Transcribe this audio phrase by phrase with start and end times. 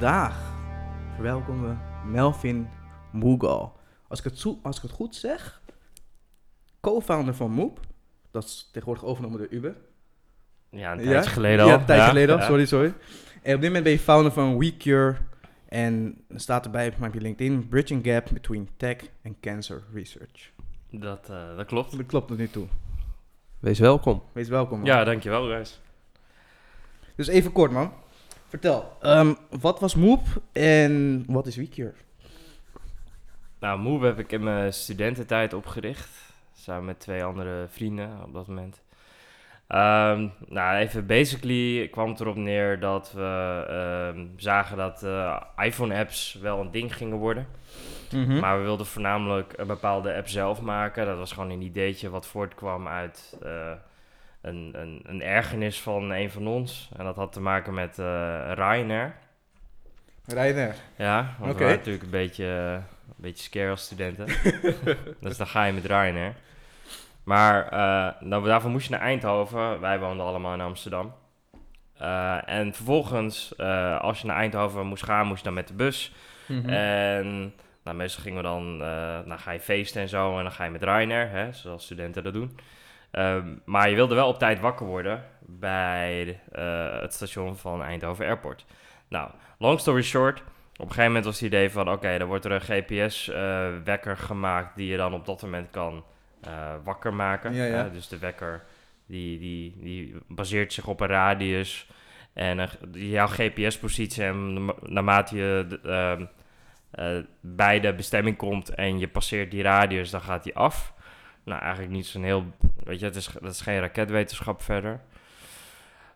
[0.00, 0.52] vandaag
[1.14, 2.68] verwelkomen we Melvin
[3.12, 3.76] Mughal.
[4.08, 5.60] Als ik het, zo- als ik het goed zeg,
[6.80, 7.80] co-founder van Moop.
[8.30, 9.76] Dat is tegenwoordig overgenomen door Uber.
[10.70, 11.10] Ja, een Ja?
[11.10, 11.70] tijdje geleden al.
[11.70, 12.46] Ja, een tijdje geleden al, ja.
[12.46, 12.92] sorry, sorry.
[13.42, 15.16] En op dit moment ben je founder van WeCure.
[15.68, 20.50] En er staat erbij op je LinkedIn, Bridging Gap Between Tech and Cancer Research.
[20.90, 21.96] Dat, eh, dat klopt.
[21.96, 22.66] Dat klopt tot nu toe.
[23.58, 24.22] Wees welkom.
[24.32, 24.78] Wees welkom.
[24.78, 24.86] man.
[24.86, 25.80] Ja, dankjewel, Reis.
[27.16, 27.92] Dus even kort, man.
[28.50, 30.20] Vertel, ehm, wat was Moop
[30.52, 31.92] en wat is WeCure?
[33.60, 36.08] Nou, Move heb ik in mijn studententijd opgericht.
[36.54, 38.82] Samen met twee andere vrienden op dat moment.
[39.66, 46.38] Ehm, nou, even basically kwam het erop neer dat we ehm, zagen dat eh, iPhone-apps
[46.40, 47.46] wel een ding gingen worden.
[48.12, 48.38] Mhm.
[48.38, 51.06] Maar we wilden voornamelijk een bepaalde app zelf maken.
[51.06, 53.72] Dat was gewoon een ideetje wat voortkwam uit eh,
[54.40, 56.88] een, een, een ergernis van een van ons.
[56.96, 59.14] En dat had te maken met eh Ryanair.
[60.26, 60.74] Ryanair.
[60.96, 62.72] Ja, want we waren natuurlijk een beetje, eh,
[63.08, 64.26] een beetje scare als studenten.
[65.20, 66.34] dus dan ga je met Ryanair.
[67.24, 69.80] Maar eh, nou, daarvoor moest je naar Eindhoven.
[69.80, 71.14] Wij woonden allemaal in Amsterdam.
[72.44, 73.58] En vervolgens,
[73.98, 76.12] als je naar Eindhoven moest gaan, moest je dan met de bus.
[76.46, 76.68] Mhm.
[76.68, 78.78] En nou, meestal gingen we dan,
[79.28, 80.36] dan ga je feesten en zo.
[80.36, 82.58] En dan ga je met Ryanair, hè, zoals studenten dat doen.
[83.10, 88.26] Ehm, maar je wilde wel op tijd wakker worden bij eh, het station van Eindhoven
[88.26, 88.64] Airport.
[89.08, 90.40] Nou, long story short.
[90.40, 94.76] Op een gegeven moment was het idee van, oké, dan wordt er een GPS-wekker gemaakt
[94.76, 96.04] die je dan op dat moment kan
[96.40, 97.54] eh, wakker maken.
[97.54, 97.84] Ja, ja.
[97.84, 98.64] Eh, dus de wekker
[99.06, 101.86] die, die, die baseert zich op een radius
[102.32, 106.24] en eh, jouw GPS-positie en na- naarmate je ehm,
[106.90, 110.94] eh, bij de bestemming komt en je passeert die radius, dan gaat die af.
[111.44, 112.44] Nou, eigenlijk niet zo'n heel,
[112.84, 115.00] weet je, het is, dat is geen raketwetenschap verder.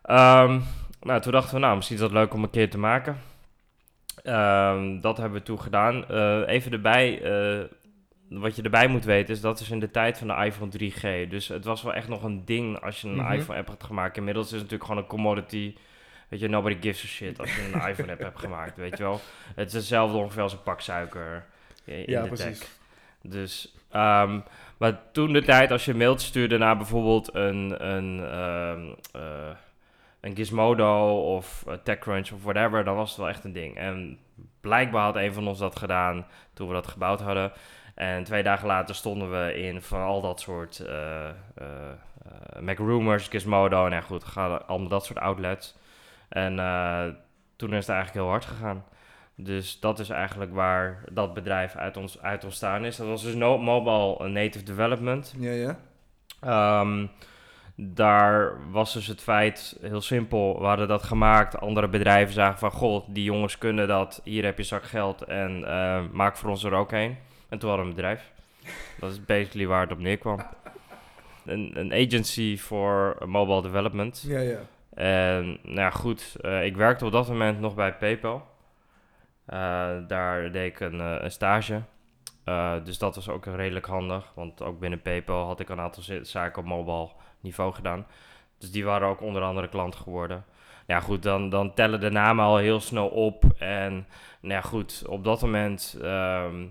[0.01, 0.59] Ehm,
[1.01, 3.17] nou, toen dachten we, nou, misschien is dat leuk om een keer te maken.
[4.23, 6.07] Ehm, dat hebben we toen gedaan.
[6.09, 7.63] Eh, even erbij, eh,
[8.29, 11.29] wat je erbij moet weten is dat is in de tijd van de iPhone 3G.
[11.29, 13.31] Dus het was wel echt nog een ding als je een Mhm.
[13.31, 14.17] iPhone-app had gemaakt.
[14.17, 15.75] Inmiddels is het natuurlijk gewoon een commodity.
[16.29, 19.21] Weet je, nobody gives a shit als je een iPhone-app hebt gemaakt, weet je wel.
[19.55, 21.45] Het is hetzelfde ongeveer als een pak suiker
[21.85, 22.59] in Ja, de precies.
[22.59, 22.67] tech.
[23.21, 24.39] Dus, ehm,
[24.77, 29.55] maar toen de tijd, als je mailtje stuurde naar bijvoorbeeld een, een, ehm, eh,
[30.19, 33.77] een Gizmodo of TechCrunch of whatever, dan was het wel echt een ding.
[33.77, 34.19] En
[34.61, 37.51] blijkbaar had een van ons dat gedaan toen we dat gebouwd hadden.
[37.95, 43.85] En twee dagen later stonden we in van al dat soort eh eh, MacRumors, Gizmodo
[43.85, 45.75] en ja goed, allemaal dat soort outlets.
[46.29, 46.55] En
[47.55, 48.83] toen is het eigenlijk heel hard gegaan.
[49.35, 52.95] Dus dat is eigenlijk waar dat bedrijf uit, ons, uit ontstaan is.
[52.95, 55.35] Dat was dus no Mobile Native Development.
[55.39, 55.79] Ja, ja.
[56.41, 57.05] Ehm,
[57.75, 60.59] daar was dus het feit heel simpel.
[60.59, 61.59] We hadden dat gemaakt.
[61.59, 62.71] Andere bedrijven zagen van...
[62.71, 64.21] Goh, die jongens kunnen dat.
[64.23, 65.21] Hier heb je zak geld.
[65.21, 67.17] En eh, maak voor ons er ook een.
[67.49, 68.31] En toen hadden we een bedrijf.
[68.99, 70.39] Dat is basically waar het op neerkwam.
[71.45, 74.23] Een, een agency voor mobile development.
[74.27, 74.59] Ja, ja.
[74.93, 78.53] En nou ja, goed, eh, ik werkte op dat moment nog bij PayPal.
[79.45, 81.81] Eh, daar deed ik een, eh, stage.
[82.43, 86.03] Eh, dus dat was ook redelijk handig, want ook binnen PayPal had ik een aantal
[86.21, 88.05] zaken op mobile niveau gedaan.
[88.57, 90.45] Dus die waren ook onder andere klant geworden.
[90.87, 93.43] Ja goed, dan, dan tellen de namen al heel snel op.
[93.57, 94.07] En
[94.39, 96.65] nou ja goed, op dat moment, ehm,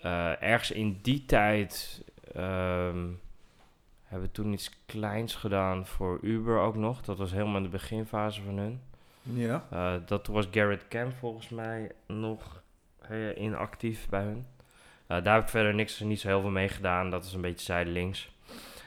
[0.00, 3.06] eh, ergens in die tijd, ehm,
[4.02, 7.02] hebben we toen iets kleins gedaan voor Uber ook nog.
[7.02, 8.80] Dat was helemaal in de beginfase van hun.
[9.32, 9.64] Ja.
[9.70, 12.62] Eh, dat was Garrett Camp volgens mij nog
[13.36, 14.46] inactief bij hun.
[15.06, 17.10] Eh, daar heb ik verder niks, niet zo heel veel mee gedaan.
[17.10, 18.32] Dat is een beetje zijdelings.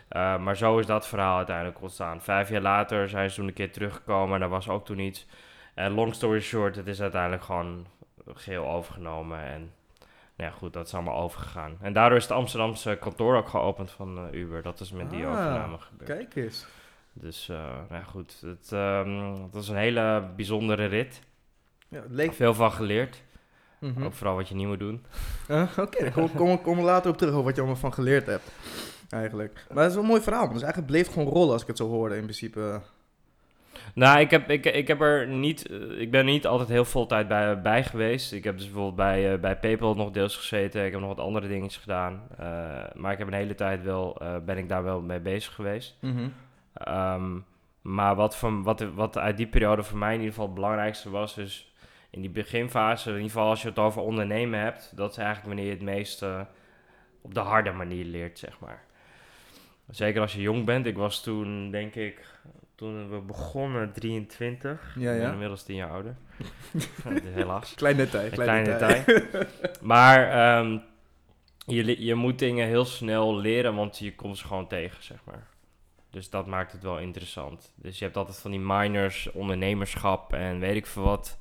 [0.08, 2.22] Eh, maar zo is dat verhaal uiteindelijk ontstaan.
[2.22, 4.34] Vijf jaar later zijn ze toen een keer teruggekomen.
[4.34, 5.26] En daar was ook toen iets.
[5.74, 7.88] En long story short, het is uiteindelijk gewoon
[8.34, 9.40] geheel overgenomen.
[9.40, 9.72] En
[10.36, 11.78] nou ja, goed, dat is allemaal overgegaan.
[11.82, 14.62] En daardoor is het Amsterdamse kantoor ook geopend van Uber.
[14.62, 16.10] Dat is met die Ah, overname gebeurd.
[16.10, 16.66] Kijk eens.
[17.22, 17.58] Dus uh,
[17.90, 21.22] nou goed, het, um, het was een hele bijzondere rit.
[21.88, 22.34] Ja, het leek...
[22.34, 23.22] Veel van geleerd.
[23.80, 24.04] Mhm.
[24.04, 25.06] Ook vooral wat je niet moet doen.
[25.50, 27.94] Uh, Oké, okay, kom, kom, kom er later op terug over wat je allemaal van
[27.94, 28.52] geleerd hebt.
[29.10, 29.66] Eigenlijk.
[29.74, 30.52] Maar het is wel een mooi verhaal.
[30.52, 32.82] Dus eigenlijk bleef gewoon rollen als ik het zo hoorde in principe.
[33.94, 36.86] Nou, ik, heb, ik, ik, heb er niet, uh, ik ben er niet altijd heel
[36.86, 38.34] veel tijd bij, bij geweest.
[38.34, 40.86] Ik heb dus bijvoorbeeld bij, uh, bij PayPal nog deels gezeten.
[40.86, 42.28] Ik heb nog wat andere dingetjes gedaan.
[42.32, 42.46] Uh,
[42.94, 45.98] maar ik heb een hele tijd wel, ben ik daar wel mee bezig geweest.
[46.02, 46.34] Mm -hmm.
[46.88, 47.46] Um,
[47.82, 51.10] maar wat, van, wat, wat uit die periode voor mij in ieder geval het belangrijkste
[51.10, 51.74] was, is
[52.10, 55.48] in die beginfase, in ieder geval als je het over ondernemen hebt, dat is eigenlijk
[55.48, 56.42] wanneer je het meest uh,
[57.22, 58.84] op de harde manier leert, zeg maar.
[59.90, 60.86] Zeker als je jong bent.
[60.86, 62.26] Ik was toen, denk ik,
[62.76, 64.96] toen we begonnen 23.
[65.00, 65.32] Ja, ja.
[65.32, 66.16] inmiddels 10 jaar ouder.
[67.34, 67.74] Helaas.
[67.76, 69.46] Klein detail, Een klein, klein detail.
[69.82, 70.78] Maar ehm,
[71.66, 75.48] je, je moet dingen heel snel leren, want je komt ze gewoon tegen, zeg maar.
[76.18, 77.74] Dus dat maakt het wel interessant.
[77.76, 81.40] Dus je hebt altijd van die minors, ondernemerschap en weet ik veel wat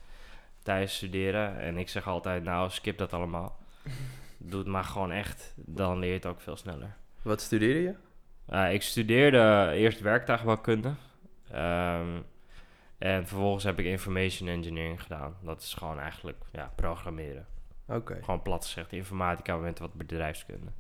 [0.63, 1.59] tijdens studeren.
[1.61, 3.59] En ik zeg altijd, nou, skip dat allemaal.
[4.39, 6.97] Doe het maar gewoon echt, dan leer je het ook veel sneller.
[7.23, 7.95] Wat studeerde je?
[8.51, 10.95] Uh, ik studeerde eerst werktuigbouwkunde.
[11.51, 12.21] Ehm,
[12.99, 15.37] en vervolgens heb ik information engineering gedaan.
[15.43, 17.47] Dat is gewoon eigenlijk ja, programmeren.
[17.87, 18.19] Oké.
[18.23, 20.73] Gewoon plat gezegd, informatica met wat bedrijfskunde.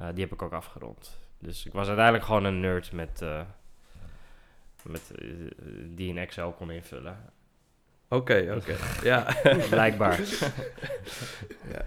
[0.00, 1.20] Uh, die heb ik ook afgerond.
[1.42, 3.40] Dus ik was uiteindelijk gewoon een nerd met, uh,
[4.82, 5.50] met, uh,
[5.86, 7.16] die een Excel kon invullen.
[8.08, 8.76] Oké, oké.
[9.10, 9.26] ja.
[9.70, 10.20] Blijkbaar.
[11.72, 11.84] Ja.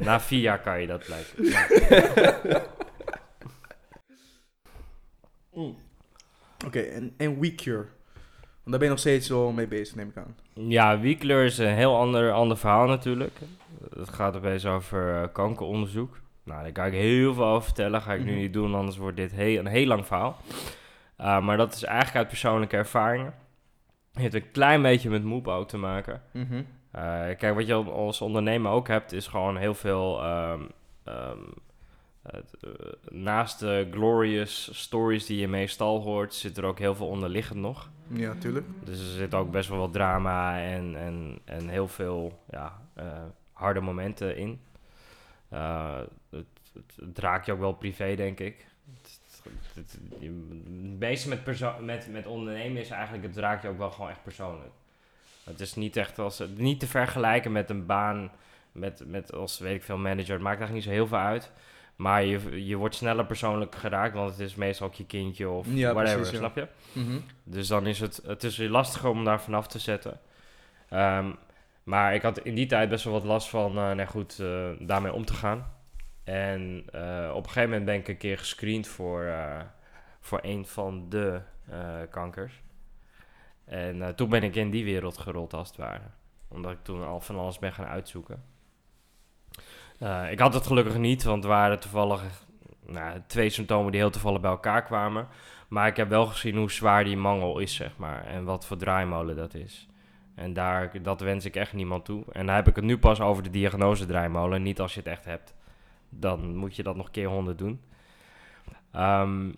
[0.00, 1.44] Na vier jaar kan je dat blijken.
[1.44, 2.62] Ja.
[5.52, 5.76] Mm.
[6.66, 7.86] Oké, en, en WeCure?
[8.66, 10.36] Want daar ben je nog steeds wel mee bezig, neem ik aan.
[10.52, 13.38] Ja, Wiekler is een heel ander, ander verhaal natuurlijk.
[13.94, 16.20] Het gaat opeens over uh, kankeronderzoek.
[16.46, 18.02] Nou, daar kan ik heel veel over vertellen.
[18.02, 18.40] Ga ik nu Mhm.
[18.40, 20.36] niet doen, anders wordt dit heel, een heel lang verhaal.
[21.20, 23.34] Uh, maar dat is eigenlijk uit persoonlijke ervaringen.
[24.12, 26.22] Het heeft een klein beetje met moep ook te maken.
[26.32, 26.54] Mhm.
[26.54, 26.62] Uh,
[27.38, 30.24] kijk, wat je als ondernemer ook hebt, is gewoon heel veel...
[30.24, 30.68] Um,
[31.08, 31.54] um,
[32.22, 32.72] het, uh,
[33.10, 37.88] naast de glorious stories die je meestal hoort, zit er ook heel veel onderliggend nog.
[38.08, 38.66] Ja, tuurlijk.
[38.84, 43.04] Dus er zit ook best wel wat drama en, en, en heel veel ja, uh,
[43.52, 44.60] harde momenten in.
[47.00, 48.66] Het, raakt je ook wel privé, denk ik.
[49.74, 49.98] Het,
[50.98, 54.22] meeste met, perso- met, met ondernemen is eigenlijk, het raakt je ook wel gewoon echt
[54.22, 54.72] persoonlijk.
[55.44, 58.30] Het is niet echt als, niet te vergelijken met een baan,
[58.72, 60.32] met, met als weet ik veel manager.
[60.32, 61.52] Het maakt eigenlijk niet zo heel veel uit.
[61.96, 65.66] Maar je, je wordt sneller persoonlijk geraakt, want het is meestal ook je kindje of
[65.70, 66.38] Ja, whatever, precies, ja.
[66.38, 66.68] snap je?
[66.92, 67.18] Mhm.
[67.42, 70.20] Dus dan is het, het is lastiger om daar vanaf te zetten.
[70.92, 71.36] Um,
[71.82, 74.68] maar ik had in die tijd best wel wat last van, uh, nou goed, uh,
[74.78, 75.74] daarmee om te gaan.
[76.26, 79.60] En uh, op een gegeven moment ben ik een keer gescreend voor, uh,
[80.20, 81.40] voor een van de
[81.70, 81.76] uh,
[82.10, 82.62] kankers.
[83.64, 86.04] En toen ben ik in die wereld gerold als het ware.
[86.48, 88.44] Omdat ik toen al van alles ben gaan uitzoeken.
[90.30, 92.22] Ik had het gelukkig niet, want er waren toevallig
[92.86, 95.28] nou, twee symptomen die heel toevallig bij elkaar kwamen.
[95.68, 98.26] Maar ik heb wel gezien hoe zwaar die mangel is, zeg maar.
[98.26, 99.88] En wat voor draaimolen dat is.
[100.34, 102.24] En daar, dat wens ik echt niemand toe.
[102.32, 104.62] En dan heb ik het nu pas over de diagnose draaimolen.
[104.62, 105.54] Niet als je het echt hebt.
[106.08, 107.80] Dan moet je dat nog keer honderd doen.
[108.96, 109.54] Um,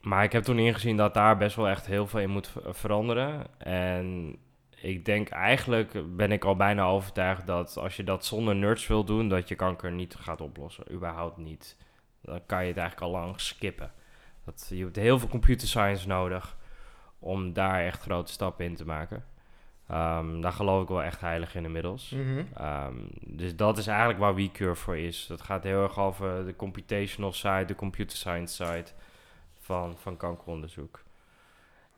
[0.00, 3.46] maar ik heb toen ingezien dat daar best wel echt heel veel in moet veranderen.
[3.58, 4.36] En
[4.70, 9.04] ik denk eigenlijk ben ik al bijna overtuigd dat als je dat zonder nerds wil
[9.04, 10.92] doen, dat je kanker niet gaat oplossen.
[10.92, 11.76] Überhaupt niet.
[12.22, 13.92] Dan kan je het eigenlijk al lang skippen.
[14.44, 16.56] Dat, je hebt heel veel computer science nodig
[17.18, 19.24] om daar echt grote stappen in te maken.
[19.92, 22.10] Um, daar geloof ik wel echt heilig in inmiddels.
[22.10, 22.66] Mhm.
[22.66, 25.26] Um, dus dat is eigenlijk waar WeCure voor is.
[25.26, 28.86] Dat gaat heel erg over de computational side, de computer science side
[29.58, 31.02] van, van kankeronderzoek.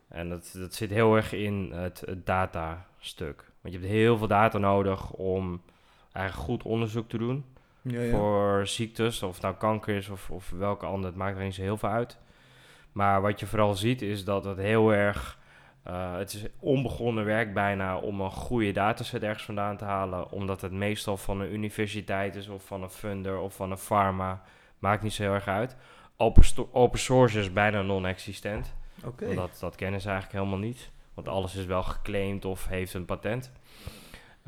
[0.09, 3.45] En dat, dat zit heel erg in het, het datastuk.
[3.61, 5.63] Want je hebt heel veel data nodig om
[6.13, 7.45] eigenlijk goed onderzoek te doen
[7.83, 8.11] Ja, ja.
[8.11, 11.55] voor ziektes, of het nou kanker is of, of welke andere, het maakt er niet
[11.55, 12.19] zo heel veel uit.
[12.93, 15.39] Maar wat je vooral ziet is dat het heel erg,
[15.87, 20.61] uh, het is onbegonnen werk bijna om een goede dataset ergens vandaan te halen, omdat
[20.61, 24.43] het meestal van een universiteit is of van een funder of van een pharma,
[24.79, 25.77] maakt niet zo heel erg uit.
[26.17, 28.75] Open, open source is bijna non-existent.
[29.05, 29.25] Oké.
[29.25, 29.35] Okay.
[29.35, 30.91] Dat, dat kennen ze eigenlijk helemaal niet.
[31.15, 33.53] Want alles is wel geclaimd of heeft een patent.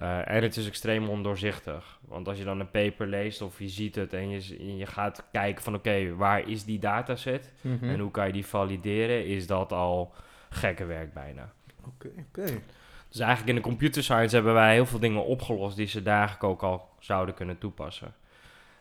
[0.00, 1.98] Uh, en het is extreem ondoorzichtig.
[2.00, 5.24] Want als je dan een paper leest of je ziet het en je, je gaat
[5.32, 7.52] kijken van oké, okay, waar is die dataset?
[7.60, 7.88] Mhm.
[7.88, 9.26] En hoe kan je die valideren?
[9.26, 10.14] Is dat al
[10.54, 11.52] gekke werk bijna.
[11.78, 12.40] Oké, okay, oké.
[12.40, 12.62] Okay.
[13.08, 16.18] Dus eigenlijk in de computer science hebben wij heel veel dingen opgelost die ze daar
[16.18, 18.14] eigenlijk ook al zouden kunnen toepassen.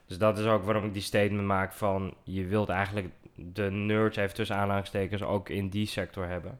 [0.06, 4.18] Dus dat is ook waarom ik die statement maak van je wilt eigenlijk de nerds
[4.18, 6.60] even tussen aanhalingstekens ook in die sector hebben.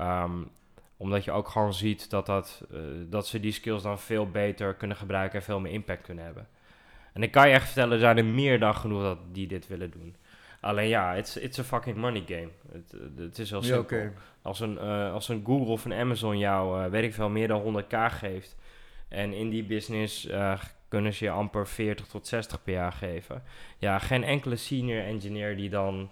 [0.00, 0.50] Um,
[0.96, 4.74] omdat je ook gewoon ziet dat, dat, uh, dat ze die skills dan veel beter
[4.74, 6.48] kunnen gebruiken en veel meer impact kunnen hebben.
[7.12, 9.66] En ik kan je echt vertellen, er zijn er meer dan genoeg dat die dit
[9.66, 10.16] willen doen.
[10.64, 12.48] Alleen ja, it's, it's a fucking money game.
[12.72, 14.10] Het, het is heel Ja, simpel.
[14.42, 17.48] Als, een, uh, als een Google of een Amazon jou, uh, weet ik veel, meer
[17.48, 18.56] dan 100k geeft.
[19.08, 23.42] En in die business uh, kunnen ze je amper 40 tot 60 per jaar geven.
[23.78, 26.10] Ja, geen enkele senior engineer die dan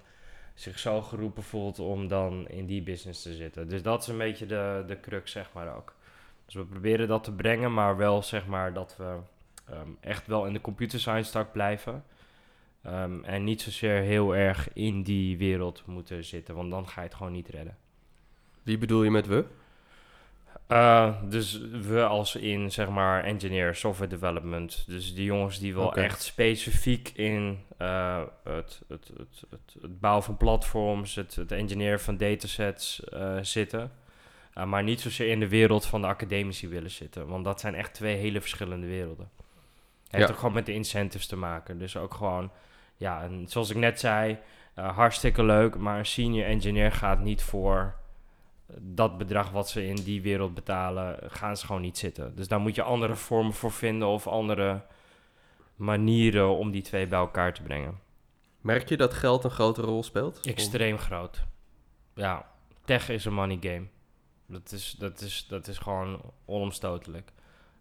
[0.55, 3.69] zich zo geroepen voelt om dan in die business te zitten.
[3.69, 5.95] Dus dat is een beetje de, de crux, zeg maar ook.
[6.45, 9.17] Dus we proberen dat te brengen, maar wel zeg maar dat we
[9.71, 12.05] um, echt wel in de computer science tak blijven.
[12.87, 17.07] Um, en niet zozeer heel erg in die wereld moeten zitten, want dan ga je
[17.07, 17.77] het gewoon niet redden.
[18.63, 19.45] Wie bedoel je met we?
[20.69, 24.85] Uh, dus we als in, zeg maar, engineer, software development.
[24.87, 30.25] Dus die jongens die wel echt specifiek in uh, het, het, het, het, het bouwen
[30.25, 33.93] van platforms, het, het engineeren van datasets uh, zitten.
[34.65, 37.27] Maar niet zozeer in de wereld van de academici willen zitten.
[37.27, 39.31] Want dat zijn echt twee hele verschillende werelden.
[40.03, 40.33] Het heeft Ja.
[40.33, 41.79] ook gewoon met de incentives te maken.
[41.79, 42.51] Dus ook gewoon,
[43.03, 44.39] ja, en zoals ik net zei,
[44.79, 45.77] uh, hartstikke leuk.
[45.77, 47.95] Maar een senior engineer gaat niet voor
[48.79, 52.37] dat bedrag wat ze in die wereld betalen, gaan ze gewoon niet zitten.
[52.37, 54.83] Dus daar moet je andere vormen voor vinden of andere
[55.77, 58.01] manieren om die twee bij elkaar te brengen.
[58.61, 60.41] Merk je dat geld een grote rol speelt?
[60.41, 61.45] Extreem groot.
[62.15, 62.47] Ja,
[62.85, 63.87] tech is een money game.
[64.47, 67.33] Dat is, dat, is, dat is gewoon onomstotelijk.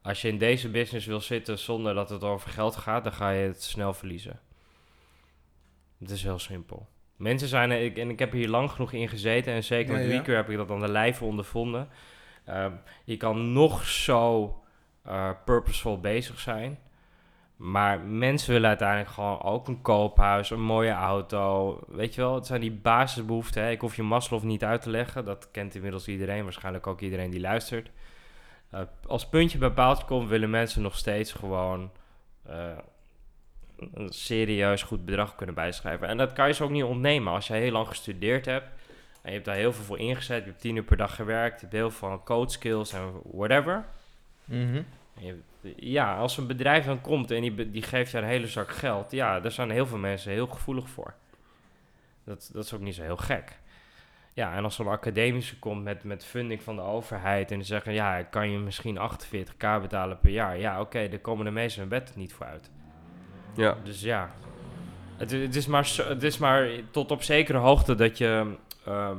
[0.02, 3.30] Als je in deze business wil zitten zonder dat het over geld gaat, dan ga
[3.30, 4.40] je het snel verliezen.
[6.02, 6.88] Het is heel simpel.
[7.16, 10.26] Mensen zijn ik, en ik heb hier lang genoeg in gezeten en zeker Ja, met
[10.26, 10.34] ja.
[10.34, 11.90] Heb ik dat aan de lijve ondervonden.
[12.46, 12.72] Ehm,
[13.04, 14.56] je kan nog zo
[15.04, 16.80] eh, purposeful bezig zijn,
[17.56, 21.80] maar mensen willen uiteindelijk gewoon ook een koophuis, een mooie auto.
[21.88, 23.64] Weet je wel, het zijn die basisbehoeften.
[23.64, 23.70] Hè?
[23.70, 27.30] Ik hoef je Maslow niet uit te leggen, dat kent inmiddels iedereen, waarschijnlijk ook iedereen
[27.30, 27.92] die luistert.
[28.70, 31.92] Eh, als puntje bij paaltje komt, willen mensen nog steeds gewoon
[32.44, 32.78] eh,
[33.94, 36.08] een serieus goed bedrag kunnen bijschrijven.
[36.08, 37.34] En dat kan je ze ook niet ontnemen.
[37.34, 38.66] Als je heel lang gestudeerd hebt
[39.22, 41.56] en je hebt daar heel veel voor ingezet, je hebt tien uur per dag gewerkt,
[41.56, 43.86] je hebt heel veel code skills en whatever.
[44.46, 44.82] Mhm.
[45.16, 45.42] En je-
[45.76, 49.12] ja, als een bedrijf dan komt en die, die geeft je een hele zak geld,
[49.12, 51.14] ja, daar zijn heel veel mensen heel gevoelig voor.
[52.24, 53.60] Dat, dat is ook niet zo heel gek.
[54.34, 57.94] Ja, en als zo'n academische komt met, met funding van de overheid en die zeggen,
[57.94, 60.58] ja, kan je misschien 48k betalen per jaar.
[60.58, 62.72] Ja, oké, daar komen de meesten hun bed niet voor uit.
[63.54, 63.78] Ja.
[63.84, 64.32] Dus ja,
[65.18, 68.56] het, het, is maar, het is maar tot op zekere hoogte dat je
[68.86, 69.18] ehm,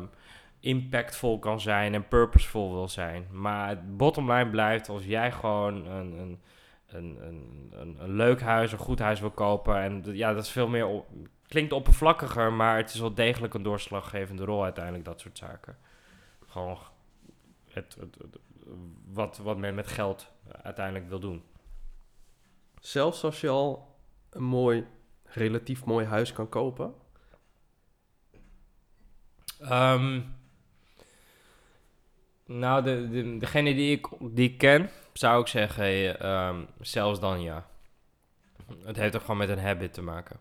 [0.60, 3.26] impactvol kan zijn en purposeful wil zijn.
[3.30, 6.40] Maar het bottom line blijft als jij gewoon een, een,
[6.86, 9.76] een, een, een, een leuk huis, een goed huis wil kopen.
[9.82, 11.06] En ja, dat is veel meer, op-
[11.46, 15.76] klinkt oppervlakkiger, maar het is wel degelijk een doorslaggevende rol uiteindelijk, dat soort zaken.
[16.48, 16.78] Gewoon
[17.68, 18.38] het, het, het-
[19.12, 20.30] wat, wat men met geld
[20.62, 21.42] uiteindelijk wil doen.
[22.80, 23.91] Zelfs als je al
[24.32, 24.86] een mooi,
[25.24, 26.94] relatief mooi huis kan kopen.
[29.60, 30.20] Ehm,
[32.46, 37.20] nou, de, de, degene die ik, die ik ken, zou ik zeggen, eh, ehm, zelfs
[37.20, 37.66] dan ja.
[38.84, 40.36] Het heeft ook gewoon met een habit te maken.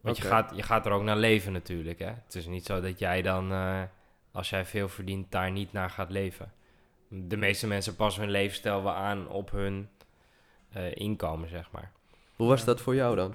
[0.00, 2.12] Want je, gaat, je gaat er ook naar leven natuurlijk, hè.
[2.24, 3.82] Het is niet zo dat jij dan, eh,
[4.32, 6.52] als jij veel verdient, daar niet naar gaat leven.
[7.08, 9.88] De meeste mensen passen hun levensstijl wel aan op hun
[10.68, 11.92] eh, inkomen, zeg maar.
[12.38, 13.34] Hoe was dat voor jou dan?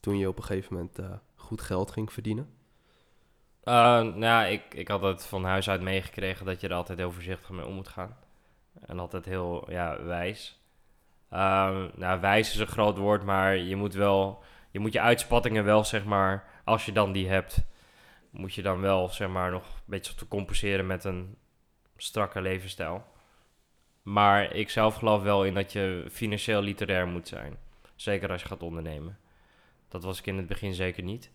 [0.00, 2.54] Toen je op een gegeven moment eh, goed geld ging verdienen?
[3.64, 6.98] Uh, nou, ja, ik, ik had het van huis uit meegekregen dat je er altijd
[6.98, 8.16] heel voorzichtig mee om moet gaan.
[8.86, 10.60] En altijd heel ja, wijs.
[11.30, 15.64] Ehm, nou, wijs is een groot woord, maar je moet wel, je moet je uitspattingen
[15.64, 17.64] wel, zeg maar, als je dan die hebt,
[18.30, 21.36] moet je dan wel, zeg maar, nog een beetje te compenseren met een
[21.96, 23.04] strakke levensstijl.
[24.02, 27.66] Maar ik zelf geloof wel in dat je financieel literair moet zijn.
[27.98, 29.18] Zeker als je gaat ondernemen.
[29.88, 31.30] Dat was ik in het begin zeker niet.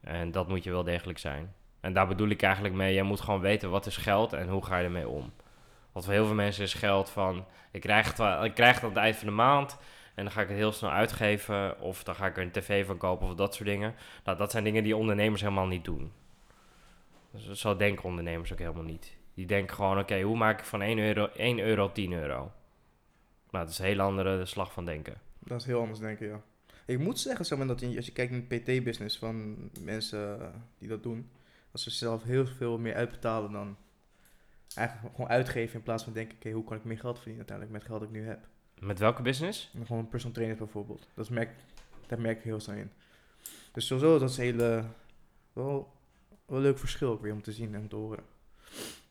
[0.00, 1.54] En dat moet je wel degelijk zijn.
[1.80, 4.64] En daar bedoel ik eigenlijk mee, je moet gewoon weten wat is geld en hoe
[4.64, 5.32] ga je ermee om.
[5.92, 8.88] Want voor heel veel mensen is geld van, ik krijg het, ik krijg het aan
[8.88, 9.78] het eind van de maand
[10.14, 12.86] en dan ga ik het heel snel uitgeven of dan ga ik er een tv
[12.86, 13.94] van kopen of dat soort dingen.
[14.24, 16.12] Nou, dat zijn dingen die ondernemers helemaal niet doen.
[17.30, 19.16] Dus zo denken ondernemers ook helemaal niet.
[19.34, 22.52] Die denken gewoon, oké, hoe maak ik van 1 euro, 1 euro 10 euro?
[23.50, 25.20] Nou, dat is een hele andere slag van denken.
[25.44, 26.42] Dat is heel anders denken, ja.
[26.86, 30.48] Ik moet zeggen, zeg maar, dat als je kijkt naar de PT-business van mensen eh,
[30.78, 31.30] die dat doen,
[31.70, 33.76] dat ze zelf heel veel meer uitbetalen dan
[34.74, 37.78] eigenlijk gewoon uitgeven in plaats van denken, oké, hoe kan ik meer geld verdienen uiteindelijk
[37.78, 38.48] met geld dat ik nu heb.
[38.78, 39.70] Met welke business?
[39.74, 41.08] En gewoon een personal trainer bijvoorbeeld.
[41.14, 41.50] Dat merk,
[42.06, 42.90] daar merk ik heel snel in.
[43.72, 44.84] Dus sowieso, dat is een hele,
[45.52, 45.92] wel,
[46.46, 48.24] wel leuk verschil ook weer om te zien en om te horen.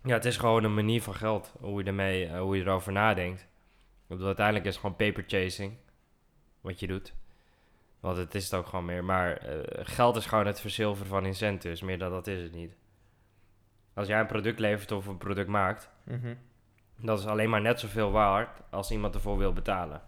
[0.03, 1.53] Ja, het is gewoon een manier van geld.
[1.59, 3.47] Hoe je, ermee, hoe je erover nadenkt.
[4.07, 5.73] Bedoel, uiteindelijk is het gewoon paper chasing.
[6.62, 7.13] Wat je doet.
[8.00, 9.03] Want het is het ook gewoon meer.
[9.03, 11.82] Maar eh, geld is gewoon het verzilveren van incentives.
[11.82, 12.75] Meer dan dat is het niet.
[13.94, 15.89] Als jij een product levert of een product maakt.
[16.98, 20.01] Dat is alleen maar net zoveel waard als iemand ervoor wil betalen.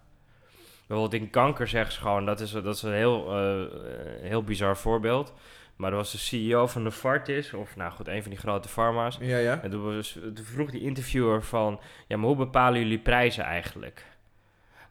[0.88, 3.76] Bijvoorbeeld in kanker zeggen ze gewoon, dat is, dat is een heel, eh,
[4.22, 5.34] heel bizar voorbeeld.
[5.76, 9.18] Maar er was de CEO van Novartis, of nou goed, een van die grote farma's.
[9.22, 9.62] Ja, ja.
[9.62, 14.06] En toen, was, toen vroeg die interviewer van, ja, maar hoe bepalen jullie prijzen eigenlijk?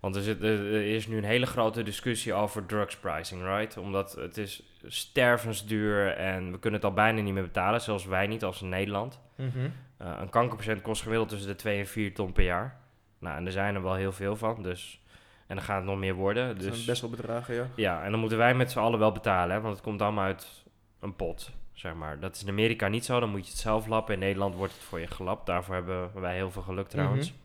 [0.02, 3.76] Want er, zit, er is nu een hele grote discussie over drugs pricing, right?
[3.76, 8.26] Omdat het is stervensduur en we kunnen het al bijna niet meer betalen, zelfs wij
[8.26, 9.20] niet als in Nederland.
[9.34, 9.48] Mhm.
[9.96, 12.80] Eh, een kankerpatiënt kost gemiddeld tussen de 2 en 4 ton per jaar.
[13.18, 15.00] Nou, en er zijn er wel heel veel van, dus...
[15.46, 16.46] En dan gaat het nog meer worden.
[16.46, 17.66] Dat Dus zijn best wel bedragen, ja.
[17.74, 20.24] ja, en dan moeten wij met z'n allen wel betalen, hè, want het komt allemaal
[20.24, 20.64] uit
[21.00, 22.20] een pot, zeg maar.
[22.20, 24.14] Dat is in Amerika niet zo, dan moet je het zelf lappen.
[24.14, 25.46] In Nederland wordt het voor je gelapt.
[25.46, 27.32] Daarvoor hebben wij heel veel geluk trouwens.
[27.32, 27.41] Mhm.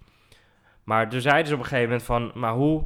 [0.87, 2.85] Maar toen zeiden ze op een gegeven moment van, maar hoe,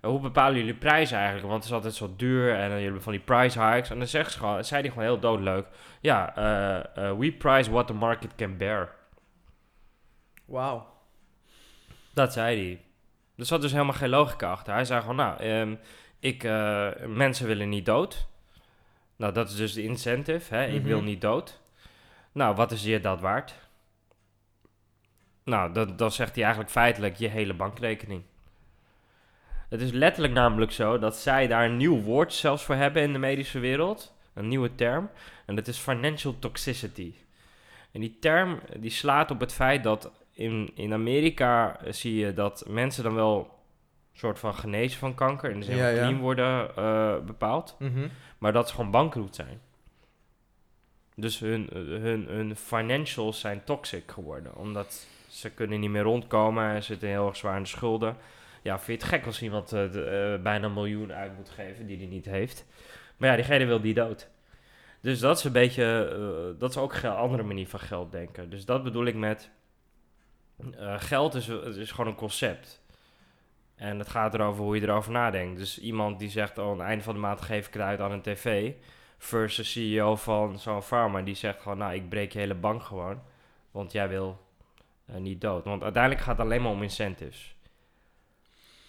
[0.00, 1.46] hoe bepalen jullie prijzen eigenlijk?
[1.48, 3.90] Want het is altijd zo duur en dan jullie hebben van die price hikes.
[3.90, 5.66] En dan zegt ze gewoon, zei hij gewoon heel doodleuk,
[6.00, 8.94] ja, eh, eh, we price what the market can bear.
[10.44, 10.86] Wauw.
[12.14, 12.80] Dat zei hij.
[13.36, 14.72] Er zat dus helemaal geen logica achter.
[14.74, 15.74] Hij zei gewoon, nou, ehm,
[16.20, 18.26] ik, eh, mensen willen niet dood.
[19.16, 20.66] Nou, dat is dus de incentive, hè?
[20.66, 20.86] Ik Mhm.
[20.88, 21.60] wil niet dood.
[22.32, 23.54] Nou, wat is je dat waard?
[25.44, 28.22] Nou, dan, dan zegt hij eigenlijk feitelijk je hele bankrekening.
[29.68, 33.12] Het is letterlijk namelijk zo dat zij daar een nieuw woord zelfs voor hebben in
[33.12, 34.14] de medische wereld.
[34.34, 35.10] Een nieuwe term.
[35.46, 37.14] En dat is financial toxicity.
[37.92, 42.34] En die term die slaat op het feit dat in, in Amerika eh, zie je
[42.34, 43.38] dat mensen dan wel
[44.12, 45.50] een soort van genezen van kanker.
[45.50, 46.06] En dus Ja, helemaal ja.
[46.06, 47.76] clean worden eh, bepaald.
[47.78, 48.08] Mhm.
[48.38, 49.60] Maar dat ze gewoon bankroet zijn.
[51.14, 54.56] Dus hun, hun, hun financials zijn toxic geworden.
[54.56, 58.16] Omdat ze kunnen niet meer rondkomen en zitten heel erg zwaar in de schulden.
[58.62, 61.86] Ja, vind je het gek als iemand eh, eh, bijna een miljoen uit moet geven
[61.86, 62.66] die hij niet heeft.
[63.16, 64.30] Maar ja, diegene wil die dood.
[65.00, 68.50] Dus dat is een beetje, eh, dat is ook een andere manier van geld denken.
[68.50, 69.50] Dus dat bedoel ik met,
[70.96, 72.82] geld is, is gewoon een concept.
[73.74, 75.58] En het gaat erover hoe je erover nadenkt.
[75.58, 78.00] Dus iemand die zegt, oh, aan het einde van de maand geef ik het uit
[78.00, 78.72] aan een tv.
[79.18, 83.22] Versus CEO van zo'n pharma die zegt gewoon, nou, ik breek je hele bank gewoon.
[83.70, 84.41] Want jij wil
[85.18, 85.64] niet dood.
[85.64, 87.54] Want uiteindelijk gaat het alleen maar om incentives.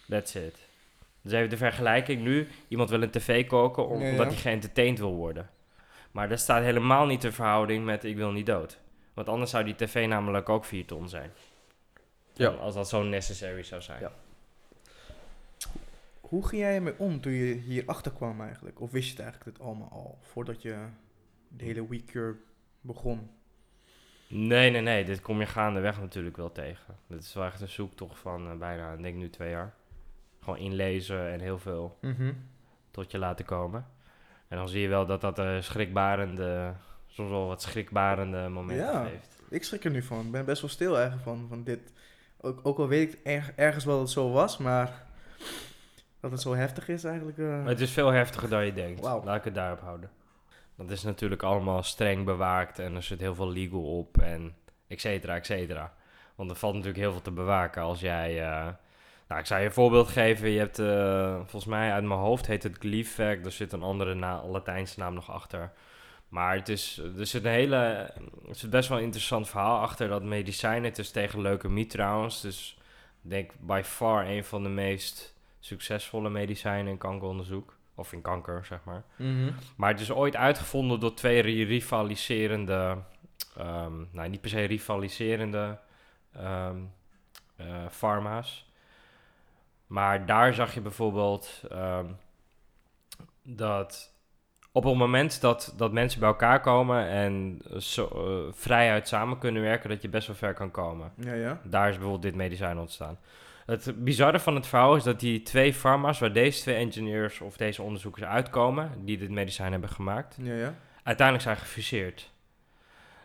[0.10, 0.58] That's it.
[1.22, 2.48] Dus even de vergelijking nu.
[2.68, 4.12] Iemand wil een tv koken om- Ja, ja.
[4.12, 5.50] omdat hij geëntertained wil worden.
[6.12, 8.80] Maar dat staat helemaal niet in verhouding met ik wil niet dood.
[9.14, 11.32] Want anders zou die tv namelijk ook 4 ton zijn.
[12.34, 12.50] Ja.
[12.50, 14.00] Als dat zo necessary zou zijn.
[14.02, 14.12] Ja.
[16.22, 18.82] Hoe ging jij ermee om toen je hier achter kwam eigenlijk?
[18.82, 20.76] Of wist je het eigenlijk dit allemaal al, voordat je
[21.48, 22.36] de hele weekcure
[22.82, 23.30] begon?
[24.36, 25.06] Nee, nee, nee.
[25.06, 26.96] Dit kom je gaandeweg natuurlijk wel tegen.
[27.08, 29.74] Dit is wel echt een zoektocht van eh, bijna, ik denk nu twee jaar.
[30.44, 32.34] Gewoon inlezen en heel veel Mhm.
[32.92, 33.86] tot je laten komen.
[34.48, 36.74] En dan zie je wel dat dat eh schrikbarende,
[37.08, 39.04] soms wel wat schrikbarende momenten Ja.
[39.04, 39.42] geeft.
[39.50, 40.26] Ik schrik er nu van.
[40.26, 41.94] Ik ben best wel stil eigenlijk van, van dit.
[42.42, 45.04] Ook, ook al weet ik erg- ergens wel dat het zo was, maar
[46.20, 47.38] dat het zo heftig is eigenlijk.
[47.38, 49.02] eh, het is veel heftiger dan je denkt.
[49.02, 49.24] Wauw.
[49.24, 50.10] Laat ik het daarop houden.
[50.78, 54.56] Dat is natuurlijk allemaal streng bewaakt en er zit heel veel legal op en
[54.88, 55.94] et cetera, et cetera.
[56.36, 58.42] Want er valt natuurlijk heel veel te bewaken als jij...
[58.42, 58.68] eh,
[59.28, 60.50] nou, ik zou je een voorbeeld geven.
[60.50, 63.46] Je hebt, eh, volgens mij uit mijn hoofd heet het Gleefec.
[63.46, 64.16] Er zit een andere
[64.48, 65.72] Latijnse naam nog achter.
[66.28, 67.76] Maar het is, er zit hele,
[68.48, 70.84] er zit best wel een interessant verhaal achter dat medicijn.
[70.84, 72.42] Het is tegen leukemie trouwens.
[72.42, 72.78] Dus
[73.24, 77.78] ik denk by far een van de meest succesvolle medicijnen in kankeronderzoek.
[77.96, 79.04] Of in kanker, zeg maar.
[79.16, 79.52] mhm.
[79.76, 82.98] Maar het is ooit uitgevonden door twee ri- rivaliserende,
[83.58, 85.78] ehm, nou niet per se rivaliserende
[86.34, 86.78] ehm
[87.56, 88.72] eh, pharma's.
[89.88, 92.06] Maar daar zag je bijvoorbeeld ehm,
[93.44, 94.12] dat
[94.72, 99.62] op het moment dat, dat mensen bij elkaar komen en zo, eh, vrijuit samen kunnen
[99.62, 101.12] werken, dat je best wel ver kan komen.
[101.16, 101.62] Ja, ja.
[101.64, 103.18] Daar is bijvoorbeeld dit medicijn ontstaan.
[103.66, 107.58] Het bizarre van het verhaal is dat die twee farma's, waar deze twee engineers of
[107.58, 110.74] deze onderzoekers uitkomen, die dit medicijn hebben gemaakt, Ja, ja.
[111.04, 112.32] uiteindelijk zijn gefuseerd.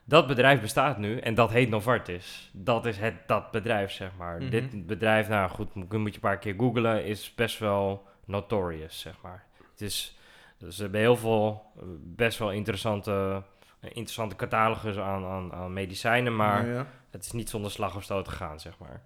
[0.04, 2.50] Dat bedrijf bestaat nu en dat heet Novartis.
[2.52, 4.38] Dat is het, dat bedrijf, zeg maar.
[4.38, 4.50] Mhm.
[4.50, 9.00] Dit bedrijf, nou goed, moet moet je een paar keer googlen, is best wel notorious,
[9.00, 9.44] zeg maar.
[9.70, 10.18] Het is,
[10.58, 11.62] dus ze hebben heel veel
[12.00, 13.42] best wel interessante,
[13.80, 16.86] interessante catalogus aan, aan, aan medicijnen, maar ja.
[17.10, 19.02] het is niet zonder slag of stoot gegaan, zeg maar.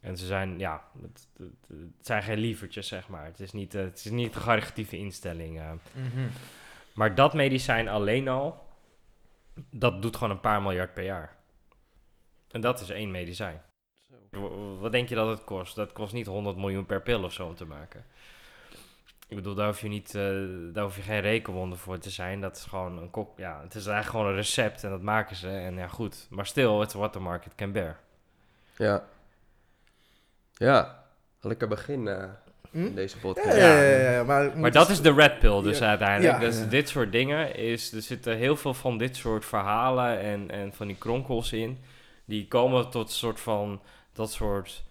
[0.00, 3.24] En ze zijn, ja, het, het, het zijn geen lievertjes, zeg maar.
[3.24, 5.58] Het is niet, eh, het is niet een garigatieve instelling.
[5.58, 5.70] eh.
[5.92, 6.28] Mhm.
[6.94, 8.66] Maar dat medicijn alleen al,
[9.70, 11.36] dat doet gewoon een paar miljard per jaar.
[12.50, 13.62] En dat is één medicijn.
[14.80, 15.76] Wat denk je dat het kost?
[15.76, 18.04] Dat kost niet 100 miljoen per pil of zo om te maken.
[19.28, 20.22] Ik bedoel, daar hoef je, niet, eh,
[20.72, 22.40] daar hoef je geen rekenwonder voor te zijn.
[22.40, 23.38] Dat is gewoon een kok.
[23.38, 25.48] Ja, het is eigenlijk gewoon een recept en dat maken ze.
[25.48, 26.26] En ja, goed.
[26.30, 28.00] Maar stil, it's what the market can bear.
[28.76, 29.04] Ja.
[30.60, 31.04] Ja,
[31.40, 32.24] lekker begin eh,
[32.70, 32.84] Hm?
[32.86, 33.56] in deze Ja, podcast.
[33.56, 35.88] ja, ja, ja, ja, Maar, Maar dat is de red pill dus Ja.
[35.88, 36.40] uiteindelijk.
[36.40, 36.46] Ja.
[36.46, 36.64] dus Ja.
[36.64, 37.92] dit soort dingen is...
[37.92, 41.78] Er zitten heel veel van dit soort verhalen en, en van die kronkels in.
[42.24, 43.80] Die komen tot een soort van...
[44.12, 44.84] Dat soort...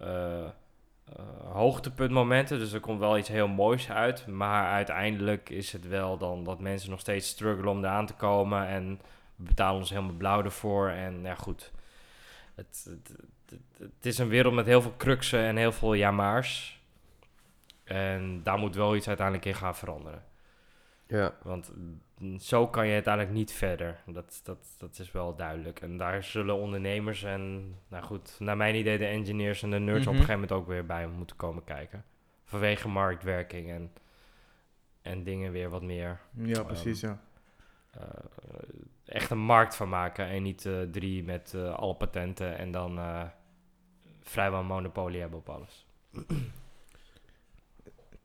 [0.00, 0.50] eh, eh,
[1.52, 2.58] hoogtepuntmomenten.
[2.58, 4.26] Dus er komt wel iets heel moois uit.
[4.26, 8.66] Maar uiteindelijk is het wel dan dat mensen nog steeds struggelen om eraan te komen.
[8.66, 9.00] En
[9.36, 10.88] we betalen ons helemaal blauw ervoor.
[10.88, 11.70] En ja, goed.
[12.54, 13.10] Het, het,
[13.78, 16.82] het, is een wereld met heel veel cruxen en heel veel jamaars.
[17.84, 20.24] En daar moet wel iets uiteindelijk in gaan veranderen.
[21.06, 21.72] Ja, Want
[22.38, 24.00] zo kan je uiteindelijk niet verder.
[24.06, 25.80] Dat, dat, dat is wel duidelijk.
[25.80, 30.06] En daar zullen ondernemers en, nou goed, naar mijn idee de engineers en de nerds
[30.06, 30.20] op Mhm.
[30.20, 32.04] een gegeven moment ook weer bij moeten komen kijken.
[32.44, 33.92] Vanwege marktwerking en,
[35.02, 37.20] en dingen weer wat meer Ja, precies, ja.
[37.90, 38.02] eh,
[39.04, 40.26] echt een markt van maken.
[40.26, 42.98] En niet eh, drie met eh, alle patenten en dan
[44.30, 45.86] vrijwel monopolie hebben op alles.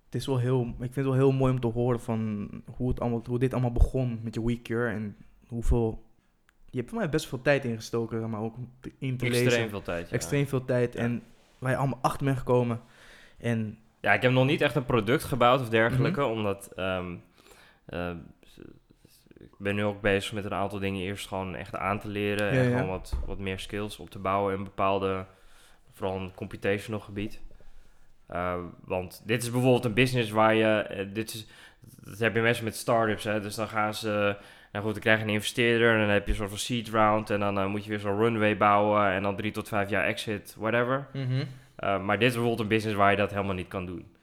[0.06, 2.90] Het is wel heel, ik vind het wel heel mooi om te horen van hoe,
[2.90, 5.16] het allemaal, hoe dit allemaal begon met je WeCure en
[5.48, 6.04] hoeveel...
[6.70, 8.56] Je hebt voor mij best veel tijd ingestoken, maar ook
[8.98, 9.70] in te Extreem lezen.
[9.70, 10.10] veel tijd.
[10.10, 10.16] ja.
[10.16, 10.94] Extreem veel tijd.
[10.94, 11.00] Ja.
[11.00, 11.24] En
[11.60, 12.82] waar je allemaal achter bent gekomen.
[13.38, 16.30] En Ja, ik heb nog niet echt een product gebouwd of dergelijke, Mhm.
[16.30, 17.16] omdat ehm,
[17.86, 18.12] eh,
[19.40, 22.54] ik ben nu ook bezig met een aantal dingen eerst gewoon echt aan te leren
[22.54, 22.76] Ja, en ja.
[22.78, 25.26] gewoon wat, wat meer skills op te bouwen in bepaalde,
[25.96, 27.42] vooral een computational gebied.
[28.28, 31.48] Eh, want dit is bijvoorbeeld een business waar je, eh, dit is,
[32.04, 34.38] dat heb je mensen met startups, hè, dus dan gaan ze,
[34.72, 36.90] nou goed, dan krijg je een investeerder en dan heb je een soort van seed
[36.90, 39.90] round en dan eh, moet je weer zo'n runway bouwen en dan drie tot vijf
[39.90, 41.08] jaar exit, whatever.
[41.84, 44.16] Uh, maar dit is bijvoorbeeld een business waar je dat helemaal niet kan doen.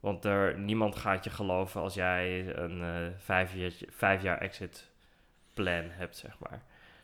[0.00, 2.82] Want er, niemand gaat je geloven als jij een
[3.18, 4.90] vijf, jaar, vijf jaar exit
[5.54, 6.62] plan hebt, zeg maar.